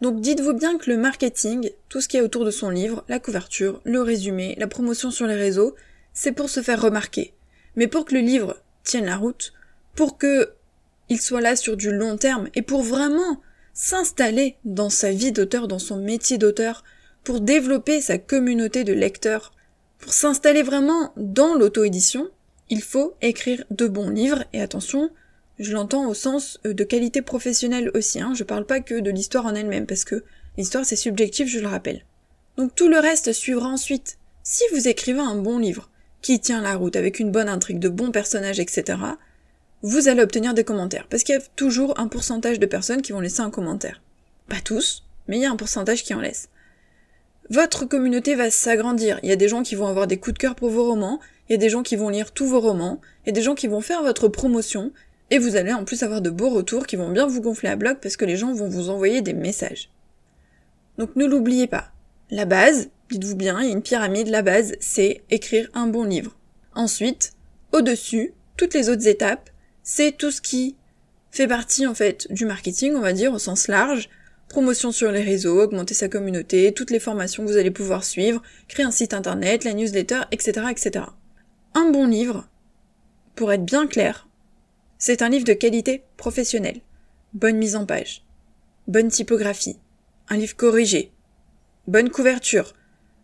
Donc 0.00 0.20
dites-vous 0.20 0.52
bien 0.52 0.78
que 0.78 0.90
le 0.90 0.96
marketing, 0.96 1.70
tout 1.88 2.00
ce 2.00 2.08
qui 2.08 2.16
est 2.16 2.20
autour 2.20 2.44
de 2.44 2.50
son 2.50 2.70
livre, 2.70 3.04
la 3.08 3.18
couverture, 3.18 3.80
le 3.84 4.00
résumé, 4.00 4.54
la 4.58 4.68
promotion 4.68 5.10
sur 5.10 5.26
les 5.26 5.34
réseaux, 5.34 5.74
c'est 6.12 6.32
pour 6.32 6.50
se 6.50 6.62
faire 6.62 6.80
remarquer. 6.80 7.32
Mais 7.76 7.86
pour 7.88 8.04
que 8.04 8.14
le 8.14 8.20
livre 8.20 8.60
tienne 8.84 9.06
la 9.06 9.16
route, 9.16 9.52
pour 9.94 10.18
que 10.18 10.52
il 11.08 11.20
soit 11.20 11.40
là 11.40 11.56
sur 11.56 11.76
du 11.76 11.90
long 11.90 12.16
terme 12.16 12.48
et 12.54 12.62
pour 12.62 12.82
vraiment 12.82 13.40
s'installer 13.72 14.56
dans 14.64 14.90
sa 14.90 15.12
vie 15.12 15.32
d'auteur, 15.32 15.68
dans 15.68 15.78
son 15.78 15.96
métier 15.96 16.38
d'auteur, 16.38 16.84
pour 17.24 17.40
développer 17.40 18.00
sa 18.00 18.18
communauté 18.18 18.84
de 18.84 18.92
lecteurs, 18.92 19.52
pour 19.98 20.12
s'installer 20.12 20.62
vraiment 20.62 21.12
dans 21.16 21.54
l'auto-édition, 21.54 22.28
il 22.70 22.82
faut 22.82 23.14
écrire 23.22 23.64
de 23.70 23.86
bons 23.86 24.10
livres 24.10 24.44
et 24.52 24.60
attention, 24.60 25.10
je 25.58 25.72
l'entends 25.72 26.08
au 26.08 26.14
sens 26.14 26.60
euh, 26.66 26.74
de 26.74 26.84
qualité 26.84 27.22
professionnelle 27.22 27.90
aussi, 27.94 28.20
hein. 28.20 28.32
je 28.34 28.44
parle 28.44 28.66
pas 28.66 28.80
que 28.80 29.00
de 29.00 29.10
l'histoire 29.10 29.46
en 29.46 29.54
elle-même, 29.54 29.86
parce 29.86 30.04
que 30.04 30.24
l'histoire 30.56 30.84
c'est 30.84 30.96
subjectif, 30.96 31.48
je 31.48 31.60
le 31.60 31.68
rappelle. 31.68 32.04
Donc 32.56 32.74
tout 32.74 32.88
le 32.88 32.98
reste 32.98 33.32
suivra 33.32 33.68
ensuite. 33.68 34.18
Si 34.42 34.62
vous 34.72 34.88
écrivez 34.88 35.20
un 35.20 35.36
bon 35.36 35.58
livre, 35.58 35.90
qui 36.22 36.40
tient 36.40 36.60
la 36.60 36.74
route 36.74 36.96
avec 36.96 37.20
une 37.20 37.30
bonne 37.30 37.48
intrigue, 37.48 37.78
de 37.78 37.88
bons 37.88 38.10
personnages, 38.10 38.60
etc., 38.60 38.98
vous 39.82 40.08
allez 40.08 40.22
obtenir 40.22 40.54
des 40.54 40.64
commentaires, 40.64 41.06
parce 41.08 41.22
qu'il 41.22 41.34
y 41.34 41.38
a 41.38 41.42
toujours 41.56 41.98
un 42.00 42.08
pourcentage 42.08 42.58
de 42.58 42.66
personnes 42.66 43.02
qui 43.02 43.12
vont 43.12 43.20
laisser 43.20 43.40
un 43.40 43.50
commentaire. 43.50 44.02
Pas 44.48 44.60
tous, 44.64 45.04
mais 45.28 45.36
il 45.38 45.42
y 45.42 45.46
a 45.46 45.50
un 45.50 45.56
pourcentage 45.56 46.02
qui 46.02 46.14
en 46.14 46.20
laisse. 46.20 46.48
Votre 47.50 47.84
communauté 47.84 48.34
va 48.34 48.50
s'agrandir, 48.50 49.20
il 49.22 49.28
y 49.28 49.32
a 49.32 49.36
des 49.36 49.48
gens 49.48 49.62
qui 49.62 49.74
vont 49.74 49.86
avoir 49.86 50.06
des 50.06 50.18
coups 50.18 50.34
de 50.34 50.38
cœur 50.38 50.54
pour 50.54 50.70
vos 50.70 50.84
romans, 50.84 51.20
il 51.48 51.52
y 51.52 51.54
a 51.54 51.58
des 51.58 51.70
gens 51.70 51.82
qui 51.82 51.96
vont 51.96 52.08
lire 52.08 52.32
tous 52.32 52.46
vos 52.46 52.60
romans, 52.60 53.00
il 53.24 53.28
y 53.28 53.30
a 53.30 53.32
des 53.32 53.42
gens 53.42 53.54
qui 53.54 53.68
vont 53.68 53.80
faire 53.80 54.02
votre 54.02 54.28
promotion, 54.28 54.92
Et 55.30 55.38
vous 55.38 55.56
allez 55.56 55.72
en 55.72 55.84
plus 55.84 56.02
avoir 56.02 56.22
de 56.22 56.30
beaux 56.30 56.48
retours 56.48 56.86
qui 56.86 56.96
vont 56.96 57.10
bien 57.10 57.26
vous 57.26 57.42
gonfler 57.42 57.68
à 57.68 57.76
bloc 57.76 57.98
parce 58.00 58.16
que 58.16 58.24
les 58.24 58.36
gens 58.36 58.52
vont 58.54 58.68
vous 58.68 58.88
envoyer 58.88 59.20
des 59.20 59.34
messages. 59.34 59.90
Donc 60.96 61.16
ne 61.16 61.26
l'oubliez 61.26 61.66
pas. 61.66 61.92
La 62.30 62.44
base, 62.44 62.88
dites-vous 63.10 63.36
bien, 63.36 63.60
il 63.60 63.66
y 63.66 63.68
a 63.68 63.72
une 63.72 63.82
pyramide, 63.82 64.28
la 64.28 64.42
base, 64.42 64.74
c'est 64.80 65.22
écrire 65.30 65.68
un 65.74 65.86
bon 65.86 66.04
livre. 66.04 66.36
Ensuite, 66.74 67.32
au-dessus, 67.72 68.32
toutes 68.56 68.74
les 68.74 68.88
autres 68.88 69.06
étapes, 69.06 69.50
c'est 69.90 70.12
tout 70.18 70.30
ce 70.30 70.42
qui 70.42 70.76
fait 71.30 71.48
partie 71.48 71.86
en 71.86 71.94
fait 71.94 72.30
du 72.30 72.44
marketing, 72.44 72.94
on 72.94 73.00
va 73.00 73.14
dire, 73.14 73.32
au 73.32 73.38
sens 73.38 73.68
large, 73.68 74.10
promotion 74.50 74.92
sur 74.92 75.10
les 75.10 75.22
réseaux, 75.22 75.62
augmenter 75.62 75.94
sa 75.94 76.10
communauté, 76.10 76.74
toutes 76.74 76.90
les 76.90 77.00
formations 77.00 77.42
que 77.42 77.48
vous 77.48 77.56
allez 77.56 77.70
pouvoir 77.70 78.04
suivre, 78.04 78.42
créer 78.68 78.84
un 78.84 78.90
site 78.90 79.14
internet, 79.14 79.64
la 79.64 79.72
newsletter, 79.72 80.20
etc., 80.30 80.66
etc. 80.70 81.06
Un 81.74 81.90
bon 81.90 82.06
livre, 82.06 82.46
pour 83.34 83.50
être 83.50 83.64
bien 83.64 83.86
clair, 83.86 84.28
c'est 84.98 85.22
un 85.22 85.30
livre 85.30 85.46
de 85.46 85.54
qualité 85.54 86.04
professionnelle, 86.18 86.82
bonne 87.32 87.56
mise 87.56 87.74
en 87.74 87.86
page, 87.86 88.26
bonne 88.88 89.08
typographie, 89.08 89.78
un 90.28 90.36
livre 90.36 90.54
corrigé, 90.54 91.12
bonne 91.86 92.10
couverture, 92.10 92.74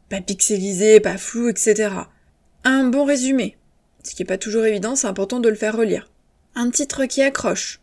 pas 0.08 0.22
pixelisé, 0.22 0.98
pas 1.00 1.18
flou, 1.18 1.50
etc. 1.50 1.90
Un 2.64 2.84
bon 2.84 3.04
résumé, 3.04 3.58
ce 4.02 4.14
qui 4.14 4.22
n'est 4.22 4.26
pas 4.26 4.38
toujours 4.38 4.64
évident, 4.64 4.96
c'est 4.96 5.08
important 5.08 5.40
de 5.40 5.50
le 5.50 5.56
faire 5.56 5.76
relire. 5.76 6.08
Un 6.56 6.70
titre 6.70 7.06
qui 7.06 7.22
accroche, 7.22 7.80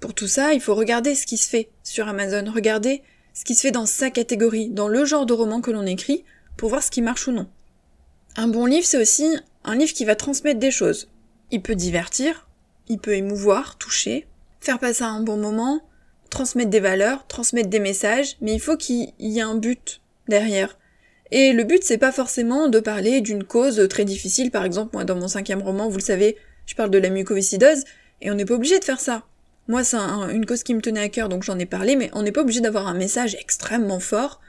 pour 0.00 0.14
tout 0.14 0.28
ça, 0.28 0.52
il 0.52 0.60
faut 0.60 0.74
regarder 0.74 1.14
ce 1.14 1.26
qui 1.26 1.36
se 1.36 1.48
fait 1.48 1.70
sur 1.82 2.06
Amazon, 2.06 2.50
regarder 2.52 3.02
ce 3.34 3.44
qui 3.44 3.54
se 3.54 3.62
fait 3.62 3.70
dans 3.70 3.86
sa 3.86 4.10
catégorie, 4.10 4.68
dans 4.68 4.88
le 4.88 5.04
genre 5.04 5.26
de 5.26 5.32
roman 5.32 5.60
que 5.60 5.70
l'on 5.70 5.86
écrit, 5.86 6.24
pour 6.56 6.68
voir 6.68 6.82
ce 6.82 6.90
qui 6.90 7.02
marche 7.02 7.26
ou 7.26 7.32
non. 7.32 7.48
Un 8.36 8.48
bon 8.48 8.66
livre, 8.66 8.86
c'est 8.86 9.00
aussi 9.00 9.28
un 9.64 9.74
livre 9.74 9.92
qui 9.92 10.04
va 10.04 10.14
transmettre 10.14 10.60
des 10.60 10.70
choses. 10.70 11.10
Il 11.50 11.62
peut 11.62 11.74
divertir, 11.74 12.48
il 12.88 12.98
peut 12.98 13.14
émouvoir, 13.14 13.76
toucher, 13.76 14.26
faire 14.60 14.78
passer 14.78 15.02
un 15.02 15.20
bon 15.20 15.36
moment, 15.36 15.82
transmettre 16.30 16.70
des 16.70 16.80
valeurs, 16.80 17.26
transmettre 17.26 17.68
des 17.68 17.80
messages, 17.80 18.36
mais 18.40 18.54
il 18.54 18.60
faut 18.60 18.76
qu'il 18.76 19.12
y 19.18 19.38
ait 19.38 19.42
un 19.42 19.56
but 19.56 20.00
derrière. 20.28 20.78
Et 21.30 21.52
le 21.52 21.64
but, 21.64 21.82
c'est 21.82 21.98
pas 21.98 22.12
forcément 22.12 22.68
de 22.68 22.80
parler 22.80 23.20
d'une 23.20 23.44
cause 23.44 23.86
très 23.88 24.04
difficile. 24.04 24.50
Par 24.50 24.64
exemple, 24.64 24.90
moi, 24.94 25.04
dans 25.04 25.16
mon 25.16 25.28
cinquième 25.28 25.62
roman, 25.62 25.88
vous 25.88 25.98
le 25.98 26.02
savez, 26.02 26.36
je 26.68 26.74
parle 26.74 26.90
de 26.90 26.98
la 26.98 27.08
mucoviscidose, 27.08 27.84
et 28.20 28.30
on 28.30 28.34
n'est 28.34 28.44
pas 28.44 28.54
obligé 28.54 28.78
de 28.78 28.84
faire 28.84 29.00
ça. 29.00 29.24
Moi, 29.68 29.84
c'est 29.84 29.96
une 29.96 30.46
cause 30.46 30.62
qui 30.62 30.74
me 30.74 30.82
tenait 30.82 31.00
à 31.00 31.08
cœur, 31.08 31.28
donc 31.28 31.42
j'en 31.42 31.58
ai 31.58 31.66
parlé, 31.66 31.96
mais 31.96 32.10
on 32.12 32.22
n'est 32.22 32.32
pas 32.32 32.42
obligé 32.42 32.60
d'avoir 32.60 32.86
un 32.86 32.94
message 32.94 33.36
extrêmement 33.40 34.00
fort 34.00 34.40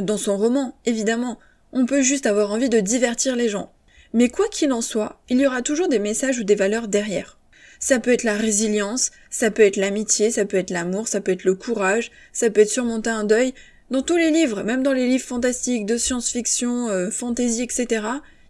dans 0.00 0.16
son 0.16 0.36
roman, 0.38 0.76
évidemment. 0.86 1.38
On 1.72 1.84
peut 1.84 2.02
juste 2.02 2.26
avoir 2.26 2.50
envie 2.50 2.70
de 2.70 2.80
divertir 2.80 3.36
les 3.36 3.48
gens. 3.48 3.72
Mais 4.14 4.30
quoi 4.30 4.48
qu'il 4.48 4.72
en 4.72 4.80
soit, 4.80 5.20
il 5.28 5.38
y 5.38 5.46
aura 5.46 5.60
toujours 5.60 5.88
des 5.88 5.98
messages 5.98 6.38
ou 6.38 6.44
des 6.44 6.54
valeurs 6.54 6.88
derrière. 6.88 7.38
Ça 7.78 7.98
peut 7.98 8.12
être 8.12 8.24
la 8.24 8.36
résilience, 8.36 9.10
ça 9.28 9.50
peut 9.50 9.62
être 9.62 9.76
l'amitié, 9.76 10.30
ça 10.30 10.46
peut 10.46 10.56
être 10.56 10.70
l'amour, 10.70 11.08
ça 11.08 11.20
peut 11.20 11.32
être 11.32 11.44
le 11.44 11.54
courage, 11.54 12.10
ça 12.32 12.48
peut 12.48 12.62
être 12.62 12.70
surmonter 12.70 13.10
un 13.10 13.24
deuil. 13.24 13.52
Dans 13.90 14.02
tous 14.02 14.16
les 14.16 14.30
livres, 14.30 14.62
même 14.62 14.82
dans 14.82 14.94
les 14.94 15.06
livres 15.06 15.26
fantastiques, 15.26 15.84
de 15.84 15.98
science-fiction, 15.98 16.88
euh, 16.88 17.10
fantasy, 17.10 17.62
etc., 17.62 18.06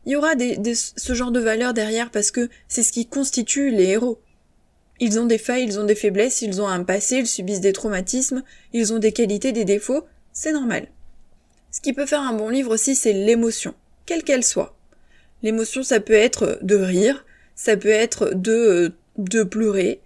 il 0.07 0.13
y 0.13 0.17
aura 0.17 0.35
ce 0.37 1.15
genre 1.15 1.33
de 1.33 1.41
valeurs 1.41 1.75
derrière 1.75 2.11
parce 2.11 2.31
que 2.31 2.49
c'est 2.69 2.85
ce 2.85 2.93
qui 2.93 3.07
constitue 3.07 3.71
les 3.71 3.87
héros. 3.87 4.21
Ils 5.01 5.19
ont 5.19 5.27
des 5.27 5.37
failles, 5.37 5.65
ils 5.65 5.79
ont 5.79 5.85
des 5.85 5.97
faiblesses, 5.97 6.43
ils 6.43 6.63
ont 6.63 6.69
un 6.69 6.85
passé, 6.85 7.17
ils 7.17 7.27
subissent 7.27 7.61
des 7.61 7.73
traumatismes, 7.73 8.43
ils 8.73 8.93
ont 8.93 8.99
des 8.99 9.13
qualités, 9.13 9.53
des 9.53 9.65
défauts, 9.65 10.07
c'est 10.33 10.53
normal. 10.53 10.87
Ce 11.71 11.81
qui 11.81 11.93
peut 11.93 12.07
faire 12.07 12.23
un 12.23 12.33
bon 12.33 12.49
livre 12.49 12.73
aussi, 12.73 12.95
c'est 12.95 13.13
l'émotion, 13.13 13.75
quelle 14.07 14.23
qu'elle 14.23 14.45
soit. 14.45 14.77
L'émotion, 15.43 15.83
ça 15.83 16.01
peut 16.01 16.15
être 16.15 16.61
de 16.63 16.77
rire, 16.77 17.27
ça 17.55 17.77
peut 17.77 17.89
être 17.89 18.33
de, 18.35 18.95
de 19.19 19.43
pleurer, 19.43 20.01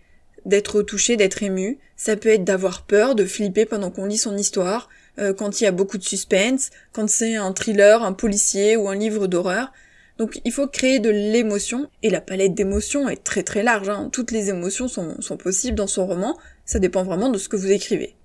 d'être 0.46 0.82
touché, 0.82 1.16
d'être 1.16 1.42
ému, 1.42 1.78
ça 1.96 2.16
peut 2.16 2.30
être 2.30 2.44
d'avoir 2.44 2.82
peur, 2.86 3.14
de 3.14 3.26
flipper 3.26 3.66
pendant 3.66 3.90
qu'on 3.90 4.06
lit 4.06 4.18
son 4.18 4.36
histoire, 4.36 4.88
euh, 5.18 5.34
quand 5.34 5.60
il 5.60 5.64
y 5.64 5.66
a 5.66 5.72
beaucoup 5.72 5.98
de 5.98 6.02
suspense, 6.02 6.70
quand 6.92 7.08
c'est 7.08 7.36
un 7.36 7.52
thriller, 7.52 8.02
un 8.02 8.14
policier 8.14 8.76
ou 8.76 8.88
un 8.88 8.96
livre 8.96 9.26
d'horreur. 9.26 9.70
Donc 10.20 10.38
il 10.44 10.52
faut 10.52 10.66
créer 10.66 10.98
de 10.98 11.08
l'émotion, 11.08 11.88
et 12.02 12.10
la 12.10 12.20
palette 12.20 12.52
d'émotions 12.52 13.08
est 13.08 13.24
très 13.24 13.42
très 13.42 13.62
large, 13.62 13.88
hein. 13.88 14.10
toutes 14.12 14.32
les 14.32 14.50
émotions 14.50 14.86
sont, 14.86 15.16
possibles 15.38 15.78
dans 15.78 15.86
son 15.86 16.06
roman, 16.06 16.36
ça 16.66 16.78
dépend 16.78 17.04
vraiment 17.04 17.30
de 17.30 17.38
ce 17.38 17.48
que 17.48 17.56
vous 17.56 17.70
écrivez. 17.70 18.16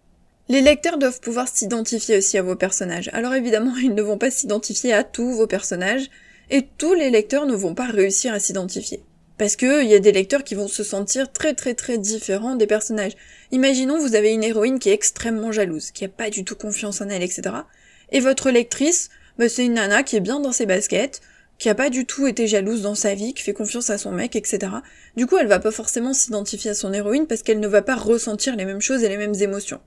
Les 0.49 0.59
lecteurs 0.59 0.97
doivent 0.97 1.21
pouvoir 1.21 1.47
s'identifier 1.47 2.17
aussi 2.17 2.37
à 2.37 2.41
vos 2.41 2.57
personnages. 2.57 3.09
Alors 3.13 3.33
évidemment, 3.33 3.77
ils 3.81 3.95
ne 3.95 4.01
vont 4.01 4.17
pas 4.17 4.29
s'identifier 4.29 4.91
à 4.91 5.05
tous 5.05 5.31
vos 5.31 5.47
personnages, 5.47 6.09
et 6.49 6.67
tous 6.77 6.93
les 6.95 7.11
lecteurs 7.11 7.45
ne 7.45 7.55
vont 7.55 7.73
pas 7.73 7.87
réussir 7.87 8.33
à 8.33 8.41
s'identifier. 8.41 9.01
Parce 9.37 9.55
que 9.55 9.81
il 9.81 9.89
y 9.89 9.95
a 9.95 9.99
des 9.99 10.11
lecteurs 10.11 10.43
qui 10.43 10.55
vont 10.55 10.67
se 10.67 10.83
sentir 10.83 11.31
très 11.31 11.53
très 11.53 11.75
très 11.75 11.97
différents 11.97 12.57
des 12.57 12.67
personnages. 12.67 13.15
Imaginons 13.53 13.99
vous 13.99 14.15
avez 14.15 14.33
une 14.33 14.43
héroïne 14.43 14.79
qui 14.79 14.89
est 14.89 14.93
extrêmement 14.93 15.53
jalouse, 15.53 15.91
qui 15.91 16.03
a 16.03 16.09
pas 16.09 16.29
du 16.29 16.43
tout 16.43 16.57
confiance 16.57 16.99
en 16.99 17.07
elle, 17.07 17.23
etc. 17.23 17.55
Et 18.11 18.19
votre 18.19 18.51
lectrice, 18.51 19.09
bah, 19.37 19.47
c'est 19.47 19.65
une 19.65 19.75
nana 19.75 20.03
qui 20.03 20.17
est 20.17 20.21
bien 20.21 20.41
dans 20.41 20.51
ses 20.51 20.65
baskets, 20.65 21.21
qui 21.57 21.69
a 21.69 21.75
pas 21.75 21.89
du 21.89 22.05
tout 22.05 22.27
été 22.27 22.47
jalouse 22.47 22.81
dans 22.81 22.95
sa 22.95 23.13
vie, 23.15 23.33
qui 23.33 23.43
fait 23.43 23.53
confiance 23.53 23.89
à 23.89 23.97
son 23.97 24.11
mec, 24.11 24.35
etc. 24.35 24.59
Du 25.15 25.25
coup, 25.25 25.37
elle 25.37 25.47
va 25.47 25.59
pas 25.59 25.71
forcément 25.71 26.13
s'identifier 26.13 26.71
à 26.71 26.75
son 26.75 26.93
héroïne 26.93 27.27
parce 27.27 27.43
qu'elle 27.43 27.59
ne 27.59 27.67
va 27.67 27.81
pas 27.81 27.95
ressentir 27.95 28.55
les 28.55 28.65
mêmes 28.65 28.81
choses 28.81 29.03
et 29.03 29.09
les 29.09 29.17
mêmes 29.17 29.35
émotions. 29.35 29.79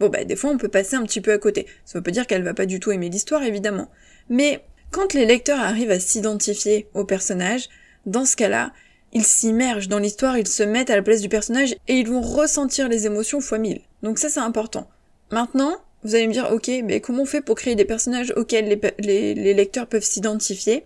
Bon 0.00 0.08
bah 0.08 0.24
des 0.24 0.36
fois 0.36 0.50
on 0.50 0.58
peut 0.58 0.68
passer 0.68 0.94
un 0.94 1.02
petit 1.02 1.20
peu 1.20 1.32
à 1.32 1.38
côté. 1.38 1.66
Ça 1.84 1.98
veut 1.98 2.02
pas 2.02 2.12
dire 2.12 2.26
qu'elle 2.26 2.44
va 2.44 2.54
pas 2.54 2.66
du 2.66 2.78
tout 2.78 2.92
aimer 2.92 3.08
l'histoire 3.08 3.42
évidemment. 3.42 3.88
Mais 4.28 4.64
quand 4.90 5.12
les 5.12 5.26
lecteurs 5.26 5.58
arrivent 5.58 5.90
à 5.90 5.98
s'identifier 5.98 6.88
au 6.94 7.04
personnage, 7.04 7.68
dans 8.06 8.24
ce 8.24 8.36
cas-là, 8.36 8.72
ils 9.12 9.24
s'immergent 9.24 9.88
dans 9.88 9.98
l'histoire, 9.98 10.38
ils 10.38 10.46
se 10.46 10.62
mettent 10.62 10.90
à 10.90 10.96
la 10.96 11.02
place 11.02 11.20
du 11.20 11.28
personnage 11.28 11.74
et 11.88 11.94
ils 11.94 12.08
vont 12.08 12.20
ressentir 12.20 12.88
les 12.88 13.06
émotions 13.06 13.40
fois 13.40 13.58
mille. 13.58 13.80
Donc 14.02 14.18
ça 14.18 14.28
c'est 14.28 14.40
important. 14.40 14.88
Maintenant, 15.32 15.76
vous 16.04 16.14
allez 16.14 16.28
me 16.28 16.32
dire, 16.32 16.48
ok, 16.52 16.70
mais 16.84 17.00
comment 17.00 17.22
on 17.22 17.26
fait 17.26 17.40
pour 17.40 17.56
créer 17.56 17.74
des 17.74 17.84
personnages 17.84 18.32
auxquels 18.36 18.80
les 18.98 19.54
lecteurs 19.54 19.88
peuvent 19.88 20.04
s'identifier? 20.04 20.84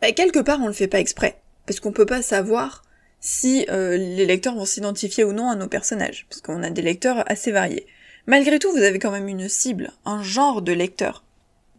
Bah, 0.00 0.12
quelque 0.12 0.38
part, 0.38 0.60
on 0.60 0.66
le 0.66 0.72
fait 0.72 0.88
pas 0.88 1.00
exprès, 1.00 1.40
parce 1.66 1.80
qu'on 1.80 1.92
peut 1.92 2.06
pas 2.06 2.22
savoir 2.22 2.84
si 3.20 3.66
euh, 3.68 3.96
les 3.96 4.26
lecteurs 4.26 4.54
vont 4.54 4.64
s'identifier 4.64 5.24
ou 5.24 5.32
non 5.32 5.50
à 5.50 5.56
nos 5.56 5.68
personnages, 5.68 6.26
parce 6.28 6.40
qu'on 6.40 6.62
a 6.62 6.70
des 6.70 6.82
lecteurs 6.82 7.24
assez 7.26 7.50
variés. 7.50 7.86
Malgré 8.26 8.58
tout, 8.58 8.70
vous 8.70 8.82
avez 8.82 8.98
quand 8.98 9.10
même 9.10 9.28
une 9.28 9.48
cible, 9.48 9.92
un 10.04 10.22
genre 10.22 10.62
de 10.62 10.72
lecteur. 10.72 11.24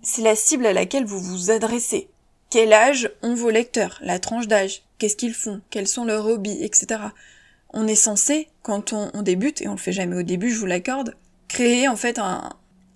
C'est 0.01 0.21
la 0.21 0.35
cible 0.35 0.65
à 0.65 0.73
laquelle 0.73 1.05
vous 1.05 1.19
vous 1.19 1.51
adressez. 1.51 2.09
Quel 2.49 2.73
âge 2.73 3.11
ont 3.21 3.35
vos 3.35 3.51
lecteurs? 3.51 3.99
La 4.01 4.17
tranche 4.17 4.47
d'âge? 4.47 4.81
Qu'est-ce 4.97 5.15
qu'ils 5.15 5.35
font? 5.35 5.61
Quels 5.69 5.87
sont 5.87 6.05
leurs 6.05 6.25
hobbies? 6.25 6.63
Etc. 6.63 6.99
On 7.71 7.87
est 7.87 7.95
censé, 7.95 8.47
quand 8.63 8.93
on, 8.93 9.21
débute, 9.21 9.61
et 9.61 9.67
on 9.67 9.73
le 9.73 9.77
fait 9.77 9.91
jamais 9.91 10.15
au 10.15 10.23
début, 10.23 10.49
je 10.49 10.59
vous 10.59 10.65
l'accorde, 10.65 11.15
créer 11.47 11.87
en 11.87 11.95
fait 11.95 12.17
un, 12.17 12.49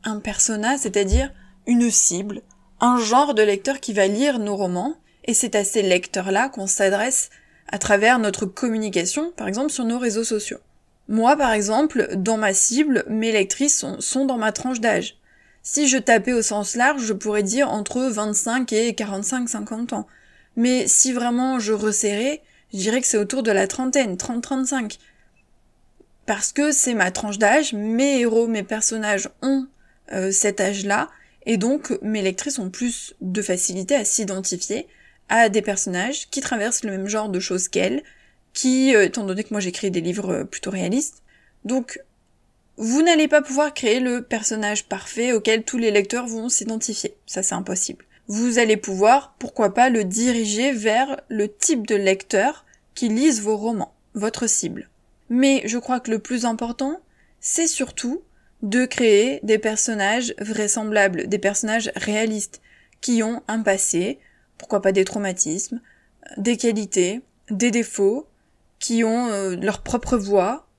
un 0.03 0.19
persona, 0.19 0.77
c'est-à-dire 0.77 1.31
une 1.67 1.91
cible, 1.91 2.41
un 2.81 2.97
genre 2.97 3.35
de 3.35 3.43
lecteur 3.43 3.79
qui 3.79 3.93
va 3.93 4.07
lire 4.07 4.39
nos 4.39 4.55
romans, 4.55 4.95
et 5.25 5.33
c'est 5.33 5.55
à 5.55 5.63
ces 5.63 5.81
lecteurs-là 5.81 6.49
qu'on 6.49 6.67
s'adresse 6.67 7.29
à 7.67 7.77
travers 7.77 8.19
notre 8.19 8.45
communication, 8.45 9.31
par 9.35 9.47
exemple 9.47 9.71
sur 9.71 9.85
nos 9.85 9.99
réseaux 9.99 10.23
sociaux. 10.23 10.59
Moi, 11.07 11.35
par 11.35 11.51
exemple, 11.51 12.09
dans 12.15 12.37
ma 12.37 12.53
cible, 12.53 13.03
mes 13.09 13.31
lectrices 13.31 13.85
sont, 13.99 14.25
dans 14.25 14.37
ma 14.37 14.51
tranche 14.51 14.79
d'âge. 14.79 15.17
Si 15.61 15.87
je 15.87 15.97
tapais 15.97 16.33
au 16.33 16.41
sens 16.41 16.75
large, 16.75 17.03
je 17.03 17.13
pourrais 17.13 17.43
dire 17.43 17.69
entre 17.69 18.01
25 18.01 18.71
et 18.73 18.91
45-50 18.91 19.93
ans. 19.93 20.07
Mais 20.55 20.87
si 20.87 21.13
vraiment 21.13 21.59
je 21.59 21.73
resserrais, 21.73 22.41
je 22.73 22.79
dirais 22.79 23.01
que 23.01 23.07
c'est 23.07 23.17
autour 23.17 23.43
de 23.43 23.51
la 23.51 23.67
trentaine, 23.67 24.15
30-35. 24.15 24.97
Parce 26.25 26.53
que 26.53 26.71
c'est 26.71 26.93
ma 26.93 27.11
tranche 27.11 27.37
d'âge, 27.37 27.73
mes 27.73 28.19
héros, 28.19 28.47
mes 28.47 28.63
personnages 28.63 29.29
ont 29.41 29.67
euh, 30.13 30.31
cet 30.31 30.61
âge-là, 30.61 31.09
et 31.45 31.57
donc 31.57 31.97
mes 32.01 32.21
lectrices 32.21 32.59
ont 32.59 32.69
plus 32.69 33.13
de 33.19 33.41
facilité 33.41 33.95
à 33.95 34.05
s'identifier 34.05 34.87
à 35.29 35.49
des 35.49 35.61
personnages 35.61 36.29
qui 36.29 36.41
traversent 36.41 36.83
le 36.83 36.91
même 36.91 37.07
genre 37.07 37.29
de 37.29 37.39
choses 37.39 37.67
qu'elle, 37.67 38.03
qui, 38.53 38.95
euh, 38.95 39.05
étant 39.05 39.25
donné 39.25 39.43
que 39.43 39.53
moi 39.53 39.59
j'écris 39.59 39.91
des 39.91 40.01
livres 40.01 40.31
euh, 40.31 40.43
plutôt 40.43 40.71
réalistes, 40.71 41.23
donc 41.65 41.99
vous 42.77 43.01
n'allez 43.01 43.27
pas 43.27 43.41
pouvoir 43.41 43.73
créer 43.73 43.99
le 43.99 44.23
personnage 44.23 44.85
parfait 44.85 45.31
auquel 45.31 45.63
tous 45.63 45.77
les 45.77 45.91
lecteurs 45.91 46.27
vont 46.27 46.49
s'identifier. 46.49 47.15
Ça 47.25 47.43
c'est 47.43 47.55
impossible. 47.55 48.05
Vous 48.27 48.57
allez 48.57 48.77
pouvoir, 48.77 49.35
pourquoi 49.37 49.73
pas, 49.73 49.89
le 49.89 50.03
diriger 50.03 50.71
vers 50.71 51.19
le 51.29 51.53
type 51.53 51.85
de 51.85 51.95
lecteur 51.95 52.65
qui 52.95 53.09
lise 53.09 53.41
vos 53.41 53.57
romans, 53.57 53.93
votre 54.13 54.47
cible. 54.47 54.89
Mais 55.29 55.61
je 55.65 55.77
crois 55.77 55.99
que 55.99 56.11
le 56.11 56.19
plus 56.19 56.45
important, 56.45 56.99
c'est 57.41 57.67
surtout 57.67 58.21
de 58.61 58.85
créer 58.85 59.39
des 59.43 59.57
personnages 59.57 60.33
vraisemblables, 60.39 61.27
des 61.27 61.39
personnages 61.39 61.91
réalistes, 61.95 62.61
qui 63.01 63.21
ont 63.21 63.43
un 63.49 63.59
passé, 63.59 64.19
pourquoi 64.63 64.81
pas 64.81 64.93
des 64.93 65.03
traumatismes, 65.03 65.81
des 66.37 66.55
qualités, 66.55 67.19
des 67.49 67.69
défauts, 67.69 68.29
qui 68.79 69.03
ont 69.03 69.27
euh, 69.27 69.57
leur 69.57 69.83
propre 69.83 70.15
voix, 70.15 70.69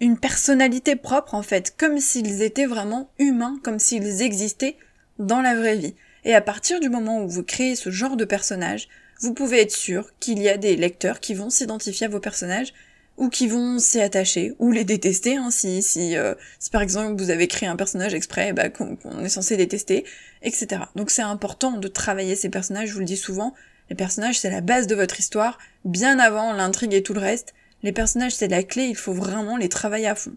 une 0.00 0.18
personnalité 0.18 0.96
propre 0.96 1.34
en 1.34 1.42
fait, 1.42 1.76
comme 1.76 1.98
s'ils 1.98 2.40
étaient 2.40 2.64
vraiment 2.64 3.10
humains, 3.18 3.60
comme 3.62 3.78
s'ils 3.78 4.22
existaient 4.22 4.78
dans 5.18 5.42
la 5.42 5.54
vraie 5.54 5.76
vie. 5.76 5.94
Et 6.24 6.34
à 6.34 6.40
partir 6.40 6.80
du 6.80 6.88
moment 6.88 7.22
où 7.22 7.28
vous 7.28 7.42
créez 7.42 7.76
ce 7.76 7.90
genre 7.90 8.16
de 8.16 8.24
personnage, 8.24 8.88
vous 9.20 9.34
pouvez 9.34 9.60
être 9.60 9.76
sûr 9.76 10.08
qu'il 10.18 10.38
y 10.40 10.48
a 10.48 10.56
des 10.56 10.74
lecteurs 10.74 11.20
qui 11.20 11.34
vont 11.34 11.50
s'identifier 11.50 12.06
à 12.06 12.10
vos 12.10 12.18
personnages, 12.18 12.72
ou 13.22 13.28
qui 13.28 13.46
vont 13.46 13.78
s'y 13.78 14.00
attacher, 14.00 14.52
ou 14.58 14.72
les 14.72 14.82
détester, 14.82 15.36
hein, 15.36 15.52
si, 15.52 15.80
si, 15.80 16.16
euh, 16.16 16.34
si 16.58 16.70
par 16.70 16.82
exemple 16.82 17.22
vous 17.22 17.30
avez 17.30 17.46
créé 17.46 17.68
un 17.68 17.76
personnage 17.76 18.14
exprès, 18.14 18.52
bah, 18.52 18.68
qu'on 18.68 18.96
est 19.20 19.28
censé 19.28 19.56
détester, 19.56 20.04
etc. 20.42 20.82
Donc 20.96 21.12
c'est 21.12 21.22
important 21.22 21.70
de 21.70 21.86
travailler 21.86 22.34
ces 22.34 22.48
personnages, 22.48 22.88
je 22.88 22.94
vous 22.94 22.98
le 22.98 23.04
dis 23.04 23.16
souvent, 23.16 23.54
les 23.90 23.94
personnages 23.94 24.40
c'est 24.40 24.50
la 24.50 24.60
base 24.60 24.88
de 24.88 24.96
votre 24.96 25.20
histoire, 25.20 25.58
bien 25.84 26.18
avant 26.18 26.52
l'intrigue 26.52 26.94
et 26.94 27.04
tout 27.04 27.14
le 27.14 27.20
reste, 27.20 27.54
les 27.84 27.92
personnages 27.92 28.34
c'est 28.34 28.48
la 28.48 28.64
clé, 28.64 28.86
il 28.86 28.96
faut 28.96 29.12
vraiment 29.12 29.56
les 29.56 29.68
travailler 29.68 30.08
à 30.08 30.16
fond. 30.16 30.34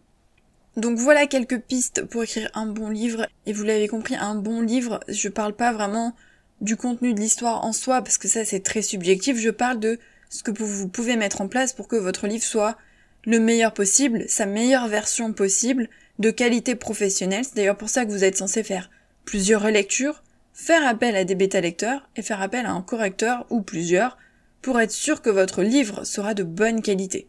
Donc 0.77 0.99
voilà 0.99 1.25
quelques 1.25 1.61
pistes 1.61 2.03
pour 2.03 2.21
écrire 2.21 2.51
un 2.53 2.67
bon 2.67 2.89
livre, 2.89 3.25
et 3.47 3.53
vous 3.53 3.63
l'avez 3.63 3.87
compris, 3.87 4.13
un 4.15 4.35
bon 4.35 4.61
livre, 4.61 4.99
je 5.07 5.29
parle 5.29 5.55
pas 5.55 5.73
vraiment 5.73 6.15
du 6.61 6.77
contenu 6.77 7.15
de 7.15 7.19
l'histoire 7.19 7.65
en 7.65 7.73
soi, 7.73 8.03
parce 8.03 8.19
que 8.19 8.27
ça 8.27 8.45
c'est 8.45 8.59
très 8.59 8.83
subjectif, 8.83 9.39
je 9.39 9.49
parle 9.49 9.79
de 9.79 9.97
ce 10.29 10.43
que 10.43 10.51
vous 10.51 10.87
pouvez 10.87 11.15
mettre 11.15 11.41
en 11.41 11.47
place 11.47 11.73
pour 11.73 11.87
que 11.87 11.95
votre 11.95 12.27
livre 12.27 12.43
soit 12.43 12.77
le 13.25 13.39
meilleur 13.39 13.73
possible, 13.73 14.25
sa 14.27 14.45
meilleure 14.45 14.87
version 14.87 15.33
possible, 15.33 15.89
de 16.19 16.31
qualité 16.31 16.75
professionnelle. 16.75 17.43
C'est 17.43 17.55
d'ailleurs 17.55 17.77
pour 17.77 17.89
ça 17.89 18.05
que 18.05 18.11
vous 18.11 18.23
êtes 18.23 18.37
censé 18.37 18.63
faire 18.63 18.89
plusieurs 19.25 19.63
relectures, 19.63 20.23
faire 20.53 20.87
appel 20.87 21.15
à 21.15 21.25
des 21.25 21.35
bêta-lecteurs 21.35 22.09
et 22.15 22.21
faire 22.21 22.41
appel 22.41 22.65
à 22.65 22.71
un 22.71 22.81
correcteur 22.81 23.45
ou 23.49 23.61
plusieurs 23.61 24.17
pour 24.61 24.79
être 24.79 24.91
sûr 24.91 25.21
que 25.21 25.29
votre 25.29 25.61
livre 25.61 26.03
sera 26.05 26.33
de 26.33 26.43
bonne 26.43 26.81
qualité. 26.81 27.27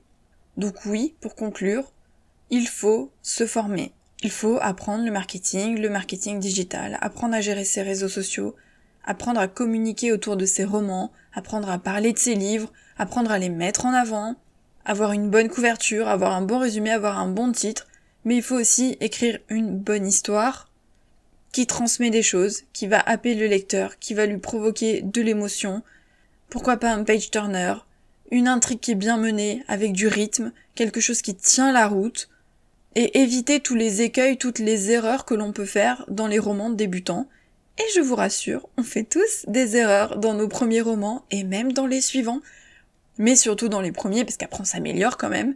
Donc 0.57 0.87
oui, 0.87 1.15
pour 1.21 1.35
conclure, 1.35 1.93
il 2.51 2.69
faut 2.69 3.11
se 3.23 3.47
former. 3.47 3.93
Il 4.23 4.31
faut 4.31 4.59
apprendre 4.61 5.05
le 5.05 5.11
marketing, 5.11 5.79
le 5.79 5.91
marketing 5.91 6.39
digital, 6.39 6.99
apprendre 7.03 7.35
à 7.35 7.41
gérer 7.41 7.65
ses 7.65 7.83
réseaux 7.83 8.09
sociaux, 8.09 8.55
apprendre 9.07 9.41
à 9.41 9.49
communiquer 9.49 10.13
autour 10.13 10.37
de 10.37 10.47
ses 10.47 10.65
romans, 10.65 11.13
apprendre 11.33 11.71
à 11.71 11.79
parler 11.79 12.13
de 12.13 12.19
ses 12.19 12.35
livres, 12.35 12.73
apprendre 12.99 13.31
à 13.31 13.39
les 13.39 13.49
mettre 13.49 13.87
en 13.87 13.93
avant, 13.93 14.37
avoir 14.85 15.13
une 15.13 15.31
bonne 15.31 15.49
couverture, 15.49 16.09
avoir 16.09 16.33
un 16.33 16.43
bon 16.43 16.59
résumé, 16.59 16.91
avoir 16.91 17.19
un 17.19 17.29
bon 17.29 17.53
titre, 17.53 17.87
mais 18.25 18.37
il 18.37 18.43
faut 18.43 18.57
aussi 18.57 18.97
écrire 19.01 19.39
une 19.49 19.79
bonne 19.79 20.07
histoire 20.07 20.71
qui 21.53 21.67
transmet 21.67 22.11
des 22.11 22.23
choses, 22.23 22.65
qui 22.73 22.87
va 22.87 23.01
appeler 23.01 23.35
le 23.35 23.47
lecteur, 23.47 23.99
qui 23.99 24.15
va 24.15 24.27
lui 24.27 24.39
provoquer 24.39 25.03
de 25.03 25.23
l'émotion, 25.23 25.83
pourquoi 26.51 26.77
pas 26.77 26.93
un 26.93 27.05
page 27.05 27.31
turner, 27.31 27.75
une 28.31 28.49
intrigue 28.49 28.81
qui 28.81 28.93
est 28.93 28.97
bien 28.97 29.17
menée, 29.17 29.65
avec 29.69 29.93
du 29.93 30.09
rythme, 30.09 30.53
quelque 30.75 31.01
chose 31.01 31.23
qui 31.23 31.35
tient 31.35 31.73
la 31.73 31.87
route, 31.87 32.29
et 32.95 33.21
éviter 33.21 33.61
tous 33.61 33.75
les 33.75 34.03
écueils, 34.03 34.39
toutes 34.39 34.59
les 34.59 34.91
erreurs 34.91 35.25
que 35.25 35.35
l'on 35.35 35.53
peut 35.53 35.67
faire 35.67 36.05
dans 36.09 36.27
les 36.27 36.39
romans 36.39 36.71
débutants. 36.71 37.29
Et 37.79 37.85
je 37.95 38.01
vous 38.01 38.17
rassure, 38.17 38.69
on 38.79 38.83
fait 38.83 39.05
tous 39.05 39.45
des 39.49 39.77
erreurs 39.77 40.19
dans 40.19 40.35
nos 40.35 40.49
premiers 40.49 40.81
romans 40.81 41.25
et 41.31 41.45
même 41.45 41.73
dans 41.73 41.87
les 41.87 42.01
suivants 42.01 42.41
mais 43.19 43.37
surtout 43.37 43.69
dans 43.69 43.81
les 43.81 43.93
premiers, 43.93 44.25
parce 44.25 44.37
qu'après 44.37 44.61
on 44.61 44.65
s'améliore 44.65 45.17
quand 45.17 45.29
même. 45.29 45.55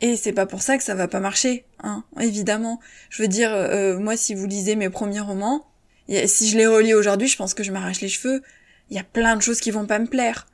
Et 0.00 0.16
c'est 0.16 0.32
pas 0.32 0.46
pour 0.46 0.62
ça 0.62 0.76
que 0.78 0.84
ça 0.84 0.94
va 0.94 1.06
pas 1.06 1.20
marcher, 1.20 1.64
hein, 1.82 2.04
évidemment. 2.20 2.80
Je 3.08 3.22
veux 3.22 3.28
dire, 3.28 3.52
euh, 3.52 3.98
moi 3.98 4.16
si 4.16 4.34
vous 4.34 4.46
lisez 4.46 4.76
mes 4.76 4.90
premiers 4.90 5.20
romans, 5.20 5.66
si 6.08 6.48
je 6.48 6.56
les 6.56 6.66
relis 6.66 6.94
aujourd'hui, 6.94 7.28
je 7.28 7.36
pense 7.36 7.54
que 7.54 7.62
je 7.62 7.72
m'arrache 7.72 8.00
les 8.00 8.08
cheveux. 8.08 8.42
Il 8.90 8.96
y 8.96 9.00
a 9.00 9.04
plein 9.04 9.36
de 9.36 9.42
choses 9.42 9.60
qui 9.60 9.70
vont 9.70 9.86
pas 9.86 9.98
me 9.98 10.06
plaire. 10.06 10.46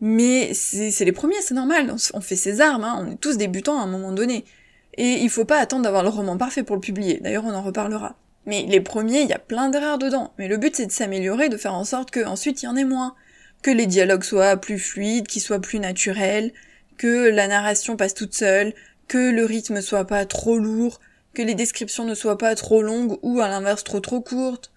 Mais 0.00 0.52
c'est 0.54 1.04
les 1.04 1.12
premiers, 1.12 1.40
c'est 1.40 1.54
normal. 1.54 1.94
On, 2.14 2.20
fait 2.20 2.36
ses 2.36 2.60
armes, 2.60 2.84
hein, 2.84 2.96
on 3.00 3.10
est 3.10 3.16
tous 3.16 3.36
débutants 3.36 3.80
à 3.80 3.82
un 3.82 3.86
moment 3.86 4.12
donné. 4.12 4.44
Et 4.96 5.22
il 5.22 5.30
faut 5.30 5.44
pas 5.44 5.58
attendre 5.58 5.82
d'avoir 5.82 6.02
le 6.02 6.08
roman 6.08 6.36
parfait 6.36 6.62
pour 6.62 6.76
le 6.76 6.80
publier. 6.80 7.18
D'ailleurs, 7.20 7.44
on 7.44 7.54
en 7.54 7.62
reparlera. 7.62 8.16
Mais 8.48 8.62
les 8.62 8.80
premiers, 8.80 9.20
il 9.20 9.28
y 9.28 9.34
a 9.34 9.38
plein 9.38 9.68
d'erreurs 9.68 9.98
dedans. 9.98 10.32
Mais 10.38 10.48
le 10.48 10.56
but, 10.56 10.74
c'est 10.74 10.86
de 10.86 10.90
s'améliorer, 10.90 11.50
de 11.50 11.58
faire 11.58 11.74
en 11.74 11.84
sorte 11.84 12.10
qu'ensuite, 12.10 12.62
il 12.62 12.64
y 12.64 12.68
en 12.68 12.76
ait 12.76 12.84
moins 12.84 13.14
que 13.60 13.70
les 13.70 13.84
dialogues 13.84 14.22
soient 14.22 14.56
plus 14.56 14.78
fluides, 14.78 15.26
qu'ils 15.26 15.42
soient 15.42 15.60
plus 15.60 15.78
naturels, 15.78 16.54
que 16.96 17.28
la 17.28 17.46
narration 17.46 17.98
passe 17.98 18.14
toute 18.14 18.34
seule, 18.34 18.72
que 19.06 19.30
le 19.30 19.44
rythme 19.44 19.82
soit 19.82 20.06
pas 20.06 20.24
trop 20.24 20.58
lourd, 20.58 20.98
que 21.34 21.42
les 21.42 21.54
descriptions 21.54 22.06
ne 22.06 22.14
soient 22.14 22.38
pas 22.38 22.54
trop 22.54 22.80
longues 22.80 23.18
ou 23.20 23.40
à 23.40 23.48
l'inverse 23.48 23.84
trop 23.84 24.00
trop 24.00 24.22
courtes, 24.22 24.72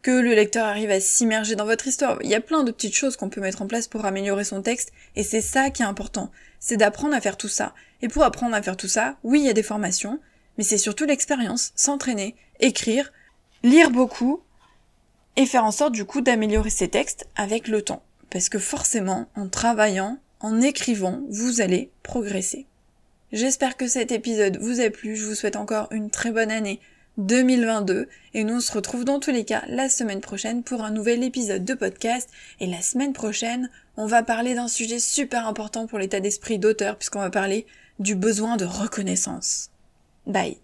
que 0.00 0.10
le 0.10 0.32
lecteur 0.32 0.64
arrive 0.64 0.90
à 0.90 0.98
s'immerger 0.98 1.54
dans 1.54 1.66
votre 1.66 1.88
histoire. 1.88 2.16
Il 2.22 2.30
y 2.30 2.34
a 2.34 2.40
plein 2.40 2.64
de 2.64 2.72
petites 2.72 2.96
choses 2.96 3.18
qu'on 3.18 3.28
peut 3.28 3.42
mettre 3.42 3.60
en 3.60 3.66
place 3.66 3.88
pour 3.88 4.06
améliorer 4.06 4.44
son 4.44 4.62
texte, 4.62 4.90
et 5.16 5.22
c'est 5.22 5.42
ça 5.42 5.68
qui 5.68 5.82
est 5.82 5.86
important. 5.86 6.32
C'est 6.60 6.78
d'apprendre 6.78 7.14
à 7.14 7.20
faire 7.20 7.36
tout 7.36 7.48
ça. 7.48 7.74
Et 8.00 8.08
pour 8.08 8.24
apprendre 8.24 8.56
à 8.56 8.62
faire 8.62 8.78
tout 8.78 8.88
ça, 8.88 9.16
oui, 9.22 9.40
il 9.40 9.46
y 9.46 9.50
a 9.50 9.52
des 9.52 9.62
formations, 9.62 10.18
mais 10.58 10.64
c'est 10.64 10.78
surtout 10.78 11.04
l'expérience, 11.04 11.72
s'entraîner, 11.74 12.34
écrire, 12.60 13.12
lire 13.62 13.90
beaucoup, 13.90 14.42
et 15.36 15.46
faire 15.46 15.64
en 15.64 15.72
sorte 15.72 15.92
du 15.92 16.04
coup 16.04 16.20
d'améliorer 16.20 16.70
ses 16.70 16.88
textes 16.88 17.26
avec 17.36 17.68
le 17.68 17.82
temps 17.82 18.02
parce 18.32 18.48
que 18.48 18.58
forcément, 18.58 19.28
en 19.36 19.46
travaillant, 19.46 20.18
en 20.40 20.62
écrivant, 20.62 21.20
vous 21.28 21.60
allez 21.60 21.90
progresser. 22.02 22.66
J'espère 23.30 23.76
que 23.76 23.86
cet 23.86 24.10
épisode 24.10 24.56
vous 24.56 24.80
a 24.80 24.88
plu, 24.88 25.16
je 25.16 25.26
vous 25.26 25.34
souhaite 25.34 25.56
encore 25.56 25.88
une 25.90 26.08
très 26.08 26.32
bonne 26.32 26.50
année 26.50 26.80
2022 27.18 28.08
et 28.32 28.44
nous 28.44 28.54
on 28.54 28.60
se 28.60 28.72
retrouve 28.72 29.04
dans 29.04 29.20
tous 29.20 29.32
les 29.32 29.44
cas 29.44 29.62
la 29.68 29.90
semaine 29.90 30.22
prochaine 30.22 30.62
pour 30.62 30.82
un 30.82 30.90
nouvel 30.90 31.22
épisode 31.22 31.66
de 31.66 31.74
podcast 31.74 32.30
et 32.58 32.66
la 32.66 32.80
semaine 32.80 33.12
prochaine 33.12 33.68
on 33.98 34.06
va 34.06 34.22
parler 34.22 34.54
d'un 34.54 34.68
sujet 34.68 34.98
super 34.98 35.46
important 35.46 35.86
pour 35.86 35.98
l'état 35.98 36.20
d'esprit 36.20 36.58
d'auteur 36.58 36.96
puisqu'on 36.96 37.20
va 37.20 37.28
parler 37.28 37.66
du 37.98 38.14
besoin 38.14 38.56
de 38.56 38.64
reconnaissance. 38.64 39.71
Bye 40.26 40.58